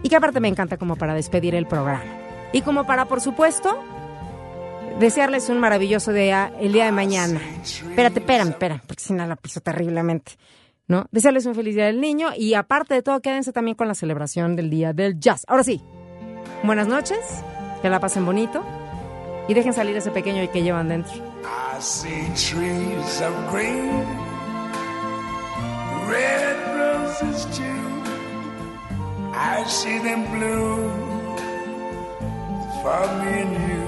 Y 0.03 0.09
que 0.09 0.16
aparte 0.16 0.41
me 0.41 0.49
encanta 0.49 0.76
como 0.76 0.97
para 0.97 1.14
despedir 1.14 1.55
el 1.55 1.66
programa. 1.66 2.05
Y 2.53 2.62
como 2.62 2.86
para, 2.86 3.07
por 3.07 3.20
supuesto, 3.20 3.78
desearles 4.99 5.49
un 5.49 5.59
maravilloso 5.59 6.12
día 6.12 6.53
el 6.61 6.72
día 6.72 6.86
de 6.86 6.92
mañana. 6.92 7.40
Espérate, 7.62 8.20
espérame, 8.20 8.51
espérame, 8.51 8.80
porque 8.86 9.03
si 9.03 9.12
no 9.12 9.26
la 9.26 9.36
piso 9.36 9.61
terriblemente. 9.61 10.32
¿No? 10.86 11.07
Desearles 11.11 11.44
un 11.44 11.55
feliz 11.55 11.74
día 11.74 11.84
del 11.84 12.01
niño 12.01 12.30
y 12.34 12.55
aparte 12.55 12.94
de 12.94 13.03
todo, 13.03 13.20
quédense 13.20 13.53
también 13.53 13.76
con 13.76 13.88
la 13.88 13.94
celebración 13.94 14.57
del 14.57 14.70
día 14.70 14.94
del 14.94 15.20
jazz. 15.20 15.42
Ahora 15.46 15.62
sí, 15.62 15.82
buenas 16.62 16.88
noches, 16.88 17.18
que 17.82 17.90
la 17.90 18.01
pasen 18.01 18.24
bonito 18.24 18.64
y 19.49 19.55
dejen 19.55 19.74
salir 19.74 19.94
ese 19.96 20.11
pequeño 20.11 20.51
que 20.51 20.62
llevan 20.62 20.88
dentro. 20.88 21.12
I 21.44 21.80
see 21.80 22.24
trees 22.34 23.20
of 23.20 23.34
green, 23.53 24.03
red 26.09 26.57
roses 26.78 27.46
too. 27.55 27.64
I 29.34 29.62
see 29.66 29.99
them 29.99 30.24
blue 30.32 30.90
for 32.82 33.07
me 33.22 33.42
and 33.42 33.68
you. 33.68 33.88